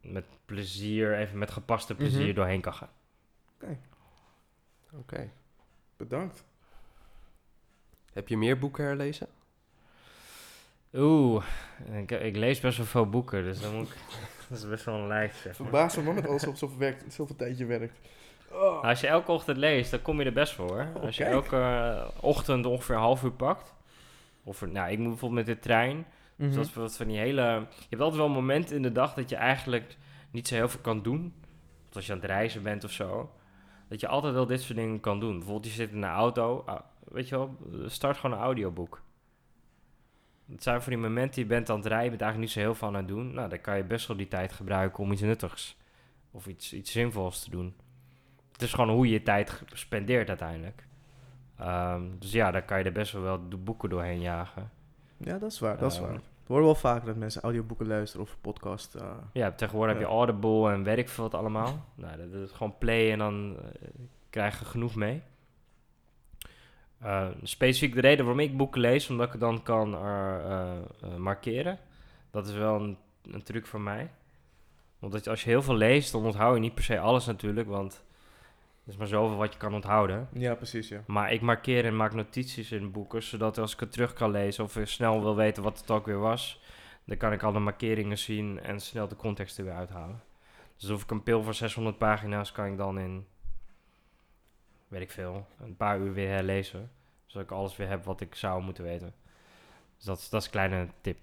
[0.01, 2.35] met plezier, even met gepaste plezier Mhm.
[2.35, 2.91] doorheen kan gaan.
[4.93, 5.31] Oké.
[6.01, 6.45] Bedankt.
[8.13, 9.27] Heb je meer boeken herlezen?
[10.95, 11.45] Oeh,
[11.93, 13.97] ik, ik lees best wel veel boeken, dus dan moet ik,
[14.49, 15.35] dat is best wel een lijst.
[15.37, 15.55] Zeg maar.
[15.55, 17.99] Verbaas me man dat alles op zoveel, werkt, zoveel tijdje werkt.
[18.51, 18.61] Oh.
[18.61, 20.69] Nou, als je elke ochtend leest, dan kom je er best voor.
[20.69, 20.87] hoor.
[20.95, 21.35] Oh, Als je kijk.
[21.35, 23.75] elke eh, ochtend ongeveer een half uur pakt.
[24.45, 26.07] Of, er- nou, ik moet bijvoorbeeld met de trein.
[26.37, 26.57] Dus Mhm.
[26.57, 27.43] dat is wat van die hele...
[27.43, 29.97] Je hebt altijd wel momenten in de dag dat je eigenlijk
[30.31, 31.35] niet zo heel veel kan doen.
[31.89, 33.31] Of als je aan het reizen bent of zo.
[33.91, 35.33] Dat je altijd wel dit soort dingen kan doen.
[35.39, 36.63] Bijvoorbeeld je zit in een auto.
[36.67, 39.03] ah, weet je wel, start gewoon een audioboek.
[40.51, 42.69] Het zijn voor die momenten, je bent aan het rijden, je bent eigenlijk niet zo
[42.69, 43.35] heel veel aan het doen.
[43.35, 45.77] Nou, dan kan je best wel die tijd gebruiken om iets nuttigs
[46.31, 47.75] of iets, iets zinvols te doen.
[48.53, 50.87] Het is gewoon hoe je je tijd spendeert uiteindelijk.
[51.59, 54.71] Ehm, dus ja, daar kan je er best wel wel de boeken doorheen jagen.
[55.17, 56.07] Ja, dat is waar, dat is Ehm.
[56.07, 56.21] waar.
[56.51, 58.95] Horen wel vaker dat mensen audioboeken luisteren of podcast.
[58.95, 60.11] eh, Ja, tegenwoordig heb je.
[60.13, 61.85] Audible en veel wat allemaal.
[61.95, 63.89] Nou, dat, dat is gewoon play en dan eh,
[64.31, 65.23] krijg je genoeg mee.
[66.99, 69.91] Eh, specifiek de reden waarom ik boeken lees, omdat ik het dan kan
[71.17, 71.79] markeren.
[72.31, 72.97] Dat is wel een,
[73.31, 74.11] een truc van mij.
[74.99, 78.05] Want als je heel veel leest, dan onthoud je niet per se alles natuurlijk, want
[78.87, 80.29] is maar zoveel wat je kan onthouden.
[80.33, 81.03] ja, precies, ja.
[81.07, 84.65] Maar ik markeer en maak notities in boeken, zodat als ik het terug kan lezen
[84.65, 86.61] of ik snel wil weten wat het ook weer was,
[87.05, 90.21] dan kan ik alle markeringen zien en snel de context er weer uithalen.
[90.77, 93.27] Dus of ik een pil van 600 pagina's kan ik dan in,
[94.89, 96.91] weet ik veel, een paar uur weer herlezen.
[97.27, 99.15] Zodat ik alles weer heb wat ik zou moeten weten.
[99.97, 101.17] Dus dat, is- dat is een kleine tip,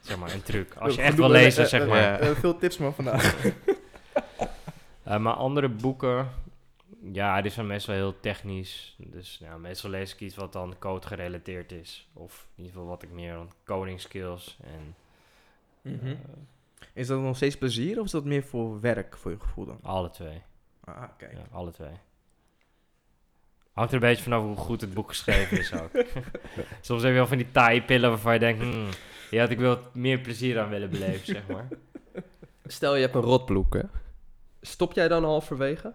[0.00, 0.74] zeg maar, een truc.
[0.74, 2.20] Als je echt wil lezen, eh, zeg eh, maar.
[2.20, 3.34] Eh, veel tips man vandaag.
[5.18, 6.28] Maar andere boeken,
[7.12, 8.94] ja, die zijn meestal heel technisch.
[8.98, 12.08] Dus ja, meestal lees ik iets wat dan code gerelateerd is.
[12.12, 14.94] Of in ieder geval wat ik meer aan coding skills en
[15.82, 16.06] Mhm.
[16.06, 16.14] eh,
[16.92, 19.78] Is dat nog steeds plezier of is dat meer voor werk, voor je gevoel dan?
[19.82, 20.42] alle twee.
[20.84, 21.32] Ah, kijk.
[21.32, 21.92] Ja, alle twee.
[23.72, 25.90] Hangt er een beetje vanaf hoe goed het boek geschreven is ook.
[26.80, 28.88] Soms heb je wel van die taaie pillen waarvan je denkt, hmm,
[29.30, 31.68] had ik wel meer plezier aan willen beleven, zeg maar.
[32.66, 33.82] Stel je hebt een rotboek, hè?
[34.60, 35.94] Stop jij dan halverwege?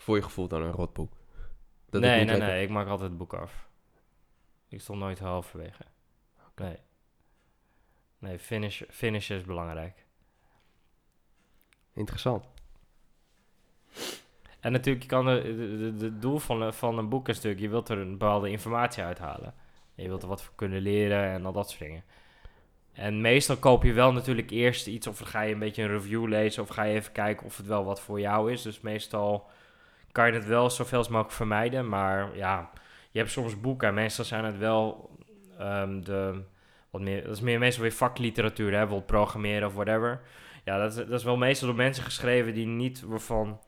[0.00, 1.12] Voor je gevoel dan een rotboek?
[1.90, 3.68] Dat het nee, nee, lekker- nee, ik maak altijd het boek af.
[4.68, 5.84] Ik stond nooit halverwege.
[6.56, 6.76] Nee.
[8.18, 10.04] Nee, finish, finish is belangrijk.
[11.92, 12.44] Interessant.
[14.60, 17.88] En natuurlijk, je kan de doel van, een- van een boek is natuurlijk, je wilt
[17.88, 19.54] er een bepaalde informatie uithalen.
[19.94, 22.04] Je wilt er wat voor kunnen leren en al dat soort dingen.
[22.92, 26.26] En meestal koop je wel natuurlijk eerst iets, of ga je een beetje een review
[26.28, 28.62] lezen, of ga je even kijken of het wel wat voor jou is.
[28.62, 29.48] Dus meestal
[30.12, 31.88] kan je het wel zoveel als mogelijk vermijden.
[31.88, 32.70] Maar ja,
[33.10, 35.10] je hebt soms boeken en meestal zijn het wel
[35.58, 36.42] ehm, de,
[36.90, 40.20] wat meer, dat is meer meestal weer vakliteratuur, hè, bijvoorbeeld programmeren of whatever.
[40.64, 43.60] Ja, dat is, dat is wel meestal door mensen geschreven die niet, waarvan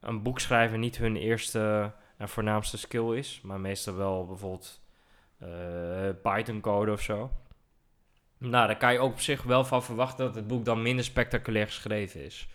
[0.00, 4.80] een boek schrijven niet hun eerste en voornaamste skill is, maar meestal wel bijvoorbeeld
[5.38, 5.48] eh,
[6.22, 7.30] Python code of zo.
[8.38, 11.04] Nou, daar kan je ook op zich wel van verwachten dat het boek dan minder
[11.04, 12.48] spectaculair geschreven is.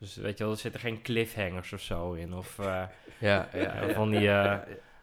[0.00, 2.82] Dus weet je wel, er zitten geen cliffhangers of zo in, of eh,
[3.18, 4.58] Ja, ja, van die eh,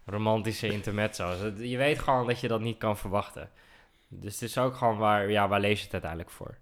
[0.06, 1.38] romantische intermezzo's.
[1.58, 3.50] Je weet gewoon dat je dat niet kan verwachten.
[4.08, 6.58] Dus het is ook gewoon waar, ja, waar lees je het uiteindelijk voor?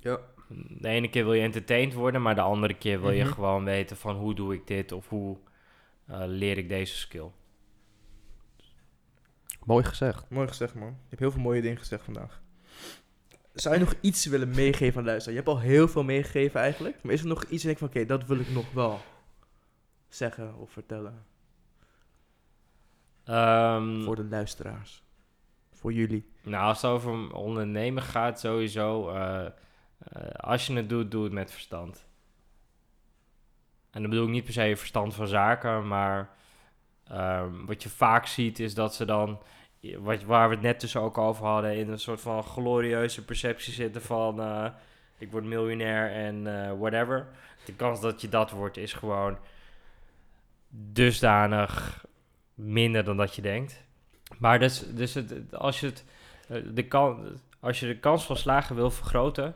[0.00, 0.18] Ja.
[0.68, 3.32] De ene keer wil je entertained worden, maar de andere keer wil je Mhm.
[3.32, 5.36] gewoon weten van hoe doe ik dit of hoe
[6.06, 7.30] eh, leer ik deze skill.
[9.64, 10.30] Mooi gezegd.
[10.30, 10.88] Mooi gezegd, man.
[10.88, 12.41] Je hebt heel veel mooie dingen gezegd vandaag.
[13.54, 15.38] Zou je nog iets willen meegeven aan de luisteraar?
[15.38, 17.02] Je hebt al heel veel meegegeven eigenlijk.
[17.02, 19.00] Maar is er nog iets en denk van, oké, dat wil ik nog wel
[20.08, 21.24] zeggen of vertellen
[23.24, 25.02] Ehm, voor de luisteraars?
[25.72, 26.30] Voor jullie.
[26.42, 29.10] Nou, als het over ondernemen gaat, sowieso.
[29.10, 29.52] eh, eh,
[30.36, 32.06] als je het doet, doe het met verstand.
[33.90, 36.30] En dan bedoel ik niet per se verstand van zaken, maar
[37.04, 39.42] ehm, wat je vaak ziet is dat ze dan,
[39.82, 43.72] wat, waar we het net dus ook over hadden, in een soort van glorieuze perceptie
[43.72, 44.66] zitten van eh,
[45.18, 47.26] ik word miljonair en eh, whatever.
[47.64, 49.38] De kans dat je dat wordt is gewoon
[50.68, 52.04] dusdanig
[52.54, 53.84] minder dan dat je denkt.
[54.38, 55.16] Maar dus, dus
[55.50, 56.04] als, je het,
[56.48, 59.54] eh, de kan, als je de kans van slagen wil vergroten,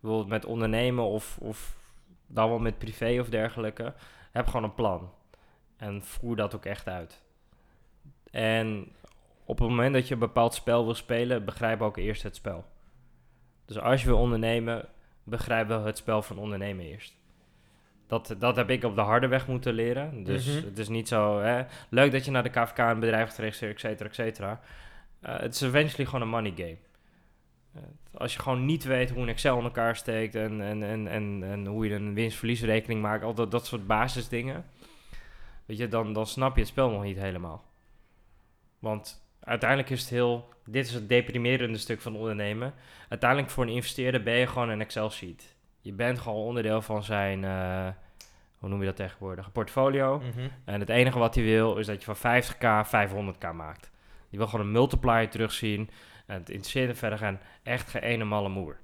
[0.00, 1.76] bijvoorbeeld met ondernemen of, of
[2.26, 3.94] dan wel met privé of dergelijke,
[4.32, 5.12] heb gewoon een plan.
[5.76, 7.22] En voer dat ook echt uit.
[8.30, 8.92] En
[9.44, 12.64] op het moment dat je een bepaald spel wil spelen, begrijp ook eerst het spel.
[13.64, 14.88] Dus als je wil ondernemen,
[15.22, 17.14] begrijp wel het spel van ondernemen eerst.
[18.06, 20.24] Dat, dat heb ik op de harde weg moeten leren.
[20.24, 20.64] Dus Mhm.
[20.64, 21.40] het is niet zo...
[21.40, 24.60] Hè, leuk dat je naar de KVK een bedrijf hebt geregistreerd, et cetera, et cetera.
[25.20, 26.76] Eh, het is eventually gewoon een money game.
[27.74, 27.82] Eh,
[28.20, 30.34] als je gewoon niet weet hoe een Excel in elkaar steekt...
[30.34, 33.24] en, en, en, en, en hoe je een winst-verliesrekening maakt...
[33.24, 34.64] al dat, dat soort basisdingen...
[35.66, 37.64] Weet je, dan, dan snap je het spel nog niet helemaal.
[38.78, 40.52] Want uiteindelijk is het heel...
[40.66, 42.74] Dit is het deprimerende stuk van ondernemen.
[43.08, 45.56] Uiteindelijk voor een investeerder ben je gewoon een Excel-sheet.
[45.80, 47.44] Je bent gewoon onderdeel van zijn...
[47.44, 47.88] eh,
[48.58, 49.46] hoe noem je dat tegenwoordig?
[49.46, 50.18] Een portfolio.
[50.18, 50.48] Mhm.
[50.64, 53.90] En het enige wat hij wil is dat je van 50k 500k maakt.
[54.30, 55.90] Die wil gewoon een multiplier terugzien.
[56.26, 58.76] En het interesseert verder gaan echt geen ene malle moer.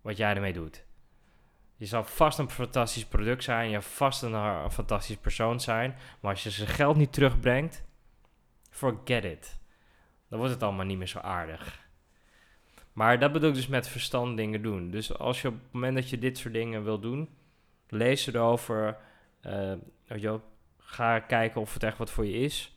[0.00, 0.84] Wat jij ermee doet.
[1.76, 3.66] Je zal vast een fantastisch product zijn.
[3.66, 5.94] Je zal vast een, eh, een fantastisch persoon zijn.
[6.20, 7.84] Maar als je zijn geld niet terugbrengt,
[8.70, 9.58] forget it.
[10.28, 11.82] Dan wordt het allemaal niet meer zo aardig.
[12.92, 14.90] Maar dat bedoel ik dus met verstand dingen doen.
[14.90, 17.28] Dus als je op het moment dat je dit soort dingen wil doen,
[17.88, 18.96] lees erover.
[19.40, 19.72] eh,
[20.78, 22.76] ga kijken of het echt wat voor je is.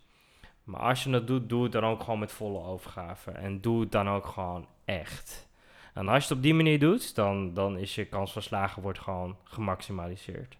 [0.63, 3.31] Maar als je het doet, doe het dan ook gewoon met volle overgave.
[3.31, 5.47] En doe het dan ook gewoon echt.
[5.93, 8.81] En als je het op die manier doet, dan, dan is je kans van slagen
[8.81, 10.57] wordt gewoon gemaximaliseerd.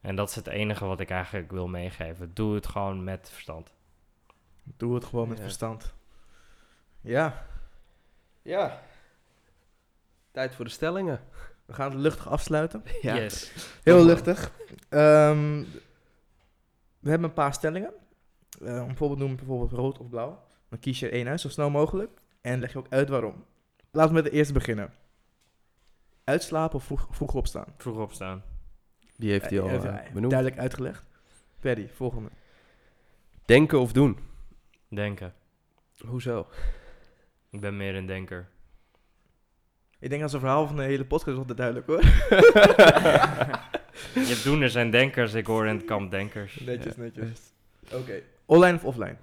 [0.00, 2.34] En dat is het enige wat ik eigenlijk wil meegeven.
[2.34, 3.74] Doe het gewoon met verstand.
[4.64, 5.42] Doe het gewoon met Ja.
[5.42, 5.94] verstand.
[7.00, 7.46] Ja,
[8.42, 8.80] Ja.
[10.30, 11.20] Tijd voor de stellingen.
[11.64, 12.82] we gaan het luchtig afsluiten.
[13.02, 13.14] Ja.
[13.16, 13.52] Yes.
[13.82, 14.52] Heel luchtig.
[14.88, 15.64] Ehm,
[16.98, 17.92] we hebben een paar stellingen.
[18.64, 20.44] Eh, om bijvoorbeeld noemen bijvoorbeeld rood of blauw.
[20.68, 22.20] Dan kies je er één uit, zo snel mogelijk.
[22.40, 23.44] En leg je ook uit waarom.
[23.90, 24.92] Laten we met de eerste beginnen.
[26.24, 27.74] Uitslapen of vroeg, vroeg opstaan?
[27.76, 28.42] Vroeg opstaan.
[29.16, 30.30] Die heeft hij al Eh, eh, eh, benoemd.
[30.30, 31.06] Duidelijk uitgelegd.
[31.60, 32.28] Perry, volgende.
[33.44, 34.18] Denken of doen?
[34.94, 35.34] Denken.
[36.06, 36.46] Hoezo?
[37.50, 38.48] Ik ben meer een denker.
[39.98, 42.00] Ik denk als een verhaal van de hele podcast is altijd duidelijk hoor.
[44.14, 45.34] Je hebt doeners en denkers.
[45.34, 46.60] Ik hoor in het kamp denkers.
[46.60, 47.52] Netjes, netjes.
[47.92, 48.22] Oké.
[48.44, 49.16] Online of offline?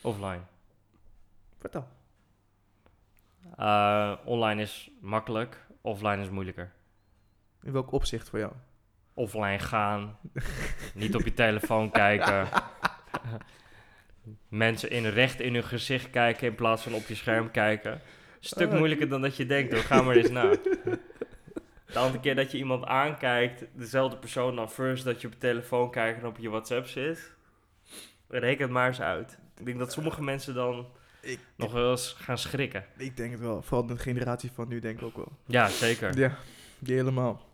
[0.00, 0.40] Offline.
[1.58, 1.88] Vertel.
[3.56, 5.66] Eh, online is makkelijk.
[5.80, 6.72] Offline is moeilijker.
[7.62, 8.52] In welk opzicht voor jou?
[9.14, 10.18] Offline gaan.
[10.94, 12.48] niet op je telefoon kijken.
[14.48, 18.00] Mensen in recht in hun gezicht kijken in plaats van op je scherm kijken.
[18.40, 18.76] Stuk Ah.
[18.78, 19.82] moeilijker dan dat je denkt hoor.
[19.82, 20.50] Ga maar eens na.
[21.92, 25.38] De andere keer dat je iemand aankijkt, dezelfde persoon dan first dat je op je
[25.38, 27.32] telefoon kijkt en op je WhatsApp zit.
[28.28, 29.38] Reken het maar eens uit.
[29.58, 30.86] Ik denk dat sommige mensen dan
[31.20, 32.84] Ik, nog wel eens gaan schrikken.
[32.96, 33.62] ik denk het wel.
[33.62, 35.32] Vooral de generatie van nu denk ik ook wel.
[35.46, 36.18] Ja, zeker.
[36.18, 36.36] Ja,
[36.78, 37.44] die helemaal.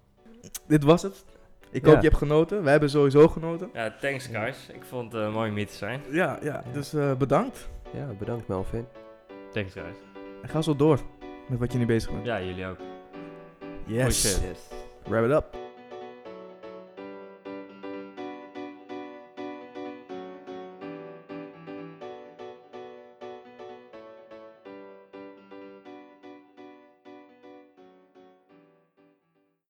[0.68, 1.24] Dit was het.
[1.72, 1.90] Ik Ja.
[1.92, 2.62] hoop je hebt genoten.
[2.62, 3.70] Wij hebben sowieso genoten.
[3.72, 4.56] Ja, thanks guys.
[4.72, 6.00] Ik vond het uh, mooi om hier te zijn.
[6.10, 6.62] Ja, ja.
[6.72, 7.68] Dus eh, bedankt.
[7.92, 8.86] Ja, bedankt Melvin.
[9.52, 9.96] Thanks guys.
[10.42, 11.00] En ga zo door
[11.48, 12.24] met wat je nu bezig bent.
[12.24, 12.78] Ja, jullie ook.
[13.86, 14.20] Yes.
[14.20, 14.42] shit.
[14.48, 14.58] Yes.
[15.08, 15.61] Wrap it up.